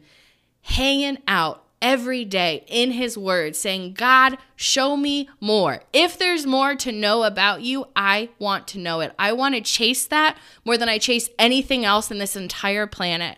hanging 0.62 1.18
out 1.28 1.64
every 1.82 2.24
day 2.24 2.64
in 2.68 2.92
His 2.92 3.18
Word, 3.18 3.56
saying, 3.56 3.94
God, 3.94 4.38
show 4.56 4.96
me 4.96 5.30
more. 5.40 5.84
If 5.94 6.18
there's 6.18 6.46
more 6.46 6.76
to 6.76 6.92
know 6.92 7.24
about 7.24 7.62
you, 7.62 7.86
I 7.96 8.30
want 8.40 8.68
to 8.70 8.80
know 8.80 9.00
it. 9.00 9.14
I 9.18 9.34
want 9.34 9.56
to 9.56 9.62
chase 9.62 10.06
that 10.08 10.38
more 10.64 10.78
than 10.78 10.90
I 10.90 10.98
chase 10.98 11.30
anything 11.40 11.86
else 11.86 12.12
in 12.12 12.20
this 12.20 12.36
entire 12.36 12.88
planet. 12.88 13.38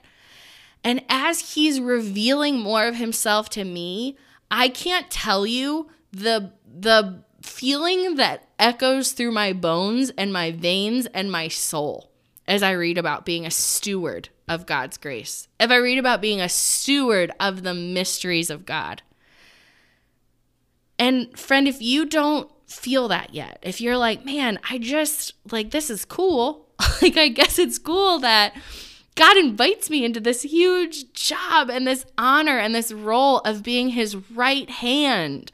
And 0.84 1.03
as 1.07 1.53
He's 1.53 1.79
revealing 1.79 2.59
more 2.59 2.88
of 2.88 2.95
Himself 2.95 3.49
to 3.51 3.63
me, 3.63 4.17
I 4.51 4.67
can't 4.67 5.09
tell 5.09 5.45
you 5.47 5.89
the 6.11 6.51
the 6.75 7.23
feeling 7.41 8.15
that 8.15 8.47
echoes 8.64 9.11
through 9.11 9.32
my 9.32 9.51
bones 9.51 10.09
and 10.18 10.32
my 10.32 10.49
veins 10.49 11.05
and 11.07 11.30
my 11.30 11.49
soul 11.49 12.09
as 12.47 12.64
I 12.64 12.72
read 12.72 12.97
about 12.97 13.26
being 13.26 13.45
a 13.45 13.51
steward 13.51 14.30
of 14.47 14.66
God's 14.66 14.97
grace. 14.97 15.49
If 15.59 15.70
I 15.70 15.76
read 15.76 15.99
about 15.99 16.22
being 16.22 16.39
a 16.39 16.47
steward 16.47 17.32
of 17.39 17.64
the 17.64 17.74
mysteries 17.74 18.49
of 18.49 18.66
God. 18.66 19.01
And 20.97 21.38
friend, 21.38 21.68
if 21.68 21.82
you 21.82 22.05
don't 22.05 22.49
feel 22.66 23.09
that 23.09 23.34
yet, 23.34 23.59
if 23.61 23.82
you're 23.82 23.97
like, 23.97 24.26
man, 24.26 24.57
I 24.70 24.78
just 24.78 25.34
like 25.51 25.72
this 25.72 25.89
is 25.89 26.05
cool. 26.05 26.70
like 27.01 27.18
I 27.18 27.28
guess 27.28 27.59
it's 27.59 27.78
cool 27.78 28.20
that 28.20 28.55
God 29.16 29.38
invites 29.38 29.89
me 29.89 30.05
into 30.05 30.20
this 30.20 30.43
huge 30.43 31.11
job 31.14 31.70
and 31.70 31.86
this 31.86 32.05
honor 32.18 32.57
and 32.57 32.74
this 32.74 32.91
role 32.91 33.39
of 33.39 33.61
being 33.61 33.89
his 33.89 34.16
right 34.32 34.70
hand, 34.70 35.51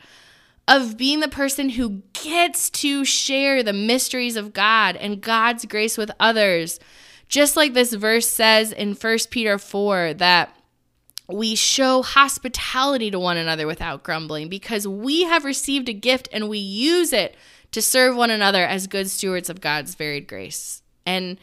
of 0.70 0.98
being 0.98 1.20
the 1.20 1.28
person 1.28 1.70
who 1.70 2.04
gets 2.14 2.70
to 2.70 3.04
share 3.04 3.64
the 3.64 3.74
mysteries 3.74 4.36
of 4.36 4.54
God 4.54 4.96
and 4.96 5.20
God's 5.20 5.66
grace 5.66 5.98
with 5.98 6.12
others. 6.20 6.80
Just 7.28 7.58
like 7.58 7.74
this 7.74 7.92
verse 7.94 8.30
says 8.30 8.72
in 8.72 8.94
1 8.94 9.18
Peter 9.32 9.58
4 9.58 10.14
that 10.14 10.56
we 11.28 11.56
show 11.56 12.04
hospitality 12.04 13.10
to 13.10 13.20
one 13.20 13.38
another 13.38 13.66
without 13.66 14.04
grumbling 14.04 14.48
because 14.48 14.88
we 14.88 15.24
have 15.24 15.44
received 15.44 15.90
a 15.90 15.94
gift 15.94 16.30
and 16.32 16.48
we 16.48 16.60
use 16.60 17.14
it 17.14 17.36
to 17.72 17.82
serve 17.82 18.16
one 18.16 18.30
another 18.30 18.64
as 18.64 18.86
good 18.86 19.10
stewards 19.10 19.50
of 19.50 19.62
God's 19.62 19.96
varied 19.96 20.28
grace. 20.28 20.84
And 21.04 21.40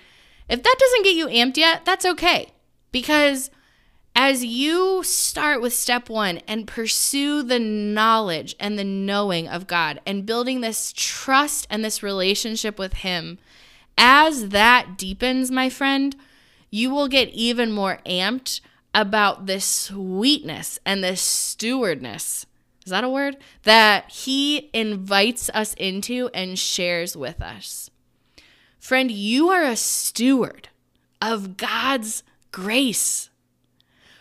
if 0.48 0.62
that 0.62 0.76
doesn't 0.78 1.04
get 1.04 1.16
you 1.16 1.26
amped 1.26 1.56
yet, 1.56 1.84
that's 1.84 2.06
okay. 2.06 2.52
Because 2.92 3.50
as 4.18 4.42
you 4.42 5.02
start 5.04 5.60
with 5.60 5.74
step 5.74 6.08
one 6.08 6.38
and 6.48 6.66
pursue 6.66 7.42
the 7.42 7.58
knowledge 7.58 8.56
and 8.58 8.78
the 8.78 8.84
knowing 8.84 9.46
of 9.46 9.66
God 9.66 10.00
and 10.06 10.24
building 10.24 10.62
this 10.62 10.94
trust 10.96 11.66
and 11.68 11.84
this 11.84 12.02
relationship 12.02 12.78
with 12.78 12.94
Him, 12.94 13.38
as 13.98 14.48
that 14.48 14.96
deepens, 14.96 15.50
my 15.50 15.68
friend, 15.68 16.16
you 16.70 16.90
will 16.90 17.08
get 17.08 17.28
even 17.28 17.70
more 17.70 18.00
amped 18.06 18.62
about 18.94 19.44
this 19.44 19.66
sweetness 19.66 20.78
and 20.86 21.04
this 21.04 21.20
stewardness. 21.20 22.46
Is 22.86 22.90
that 22.90 23.04
a 23.04 23.10
word? 23.10 23.36
That 23.64 24.10
He 24.10 24.70
invites 24.72 25.50
us 25.50 25.74
into 25.74 26.30
and 26.32 26.58
shares 26.58 27.14
with 27.14 27.42
us. 27.42 27.90
Friend, 28.78 29.10
you 29.10 29.50
are 29.50 29.64
a 29.64 29.76
steward 29.76 30.70
of 31.20 31.58
God's 31.58 32.22
grace. 32.50 33.28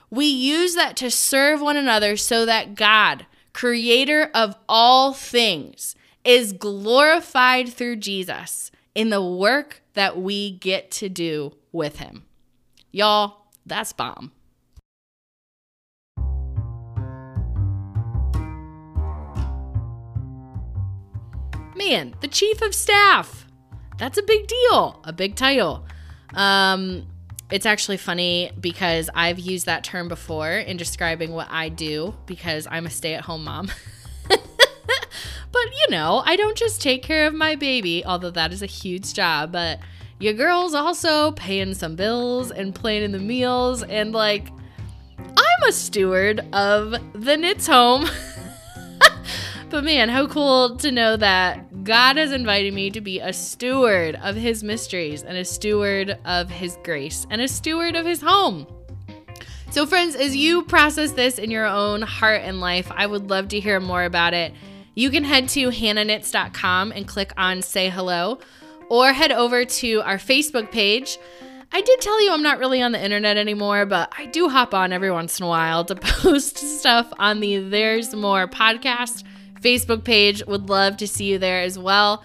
We 0.10 0.26
use 0.26 0.76
that 0.76 0.96
to 0.98 1.12
serve 1.12 1.62
one 1.62 1.78
another 1.78 2.18
so 2.18 2.46
that 2.46 2.76
God, 2.76 3.26
creator 3.54 4.30
of 4.34 4.56
all 4.70 5.14
things, 5.14 5.96
is 6.24 6.54
glorified 6.54 7.70
through 7.70 7.98
Jesus 7.98 8.72
in 8.94 9.10
the 9.10 9.22
work 9.22 9.82
that 9.94 10.18
we 10.18 10.52
get 10.52 10.92
to 10.92 11.10
do 11.10 11.54
with 11.72 12.00
him. 12.00 12.24
Y'all, 12.92 13.48
that's 13.66 13.94
bomb. 13.94 14.32
Man, 21.76 22.16
the 22.22 22.30
chief 22.30 22.62
of 22.62 22.74
staff 22.74 23.46
that's 23.98 24.18
a 24.18 24.24
big 24.24 24.48
deal, 24.48 25.00
a 25.04 25.14
big 25.14 25.36
title. 25.36 25.86
Um, 26.34 27.08
it's 27.52 27.66
actually 27.66 27.98
funny 27.98 28.52
because 28.60 29.10
I've 29.14 29.40
used 29.40 29.68
that 29.68 29.84
term 29.84 30.08
before 30.08 30.52
in 30.52 30.78
describing 30.78 31.32
what 31.32 31.48
I 31.52 31.70
do 31.70 32.16
because 32.26 32.68
I'm 32.70 32.86
a 32.86 32.90
stay 32.90 33.14
at 33.14 33.26
home 33.26 33.44
mom. 33.44 33.70
but 34.28 34.42
you 35.54 35.88
know, 35.90 36.24
I 36.26 36.36
don't 36.36 36.58
just 36.58 36.82
take 36.82 37.04
care 37.04 37.28
of 37.28 37.34
my 37.34 37.56
baby, 37.56 38.04
although 38.04 38.32
that 38.32 38.52
is 38.52 38.62
a 38.64 38.68
huge 38.68 39.14
job, 39.14 39.52
but 39.52 39.80
your 40.20 40.34
girl's 40.34 40.74
also 40.74 41.32
paying 41.34 41.74
some 41.74 41.96
bills 41.96 42.50
and 42.50 42.74
planning 42.74 43.12
the 43.12 43.20
meals 43.20 43.84
and 43.84 44.12
like 44.12 44.48
I'm 45.20 45.70
a 45.70 45.72
steward 45.72 46.40
of 46.54 46.96
the 47.14 47.38
knits 47.38 47.68
home. 47.68 48.08
but 49.70 49.84
man, 49.84 50.10
how 50.10 50.28
cool 50.28 50.78
to 50.78 50.92
know 50.92 51.16
that 51.18 51.75
God 51.86 52.18
has 52.18 52.32
invited 52.32 52.74
me 52.74 52.90
to 52.90 53.00
be 53.00 53.20
a 53.20 53.32
steward 53.32 54.16
of 54.24 54.36
his 54.36 54.64
mysteries 54.64 55.22
and 55.22 55.38
a 55.38 55.46
steward 55.46 56.18
of 56.26 56.50
his 56.50 56.80
grace 56.84 57.28
and 57.30 57.40
a 57.40 57.48
steward 57.48 57.96
of 57.96 58.08
his 58.08 58.22
home. 58.22 58.66
So, 59.70 59.86
friends, 59.86 60.16
as 60.16 60.36
you 60.36 60.64
process 60.64 61.12
this 61.12 61.38
in 61.38 61.52
your 61.52 61.68
own 61.68 62.02
heart 62.02 62.42
and 62.44 62.60
life, 62.60 62.92
I 62.96 63.06
would 63.06 63.30
love 63.30 63.50
to 63.50 63.60
hear 63.60 63.80
more 63.80 64.04
about 64.04 64.34
it. 64.34 64.52
You 64.96 65.12
can 65.12 65.24
head 65.24 65.48
to 65.50 65.70
hannahknits.com 65.70 66.92
and 66.92 67.08
click 67.08 67.32
on 67.38 67.62
Say 67.62 67.90
Hello, 67.90 68.40
or 68.90 69.14
head 69.14 69.32
over 69.32 69.64
to 69.64 70.02
our 70.02 70.18
Facebook 70.18 70.72
page. 70.72 71.20
I 71.72 71.82
did 71.82 72.02
tell 72.02 72.24
you 72.24 72.32
I'm 72.32 72.42
not 72.42 72.58
really 72.58 72.82
on 72.82 72.94
the 72.94 73.04
internet 73.04 73.38
anymore, 73.38 73.86
but 73.86 74.12
I 74.18 74.26
do 74.26 74.50
hop 74.50 74.74
on 74.74 74.92
every 74.92 75.12
once 75.12 75.40
in 75.40 75.46
a 75.46 75.50
while 75.50 75.86
to 75.86 75.96
post 76.02 76.58
stuff 76.58 77.14
on 77.20 77.42
the 77.42 77.60
There's 77.60 78.16
More 78.16 78.48
podcast. 78.48 79.24
Facebook 79.66 80.04
page. 80.04 80.46
Would 80.46 80.70
love 80.70 80.98
to 80.98 81.08
see 81.08 81.26
you 81.26 81.40
there 81.40 81.62
as 81.62 81.80
well. 81.80 82.24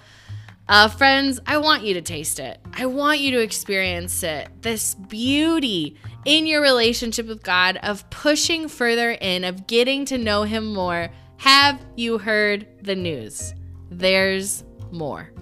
Uh, 0.68 0.88
friends, 0.88 1.41
I 1.47 1.59
want 1.59 1.82
you 1.82 1.95
to 1.95 2.03
taste 2.03 2.38
it. 2.38 2.61
I 2.74 2.86
want 2.86 3.18
you 3.18 3.32
to 3.32 3.41
experience 3.41 4.22
it. 4.22 4.49
This 4.62 4.95
beauty 4.95 5.97
in 6.24 6.47
your 6.47 6.61
relationship 6.61 7.26
with 7.26 7.43
God 7.43 7.78
of 7.82 8.09
pushing 8.11 8.68
further 8.68 9.11
in, 9.11 9.43
of 9.43 9.66
getting 9.66 10.05
to 10.05 10.18
know 10.18 10.45
Him 10.45 10.72
more. 10.72 11.09
Have 11.38 11.84
you 11.97 12.18
heard 12.18 12.68
the 12.82 12.95
news? 12.95 13.55
There's 13.91 14.62
more. 14.93 15.32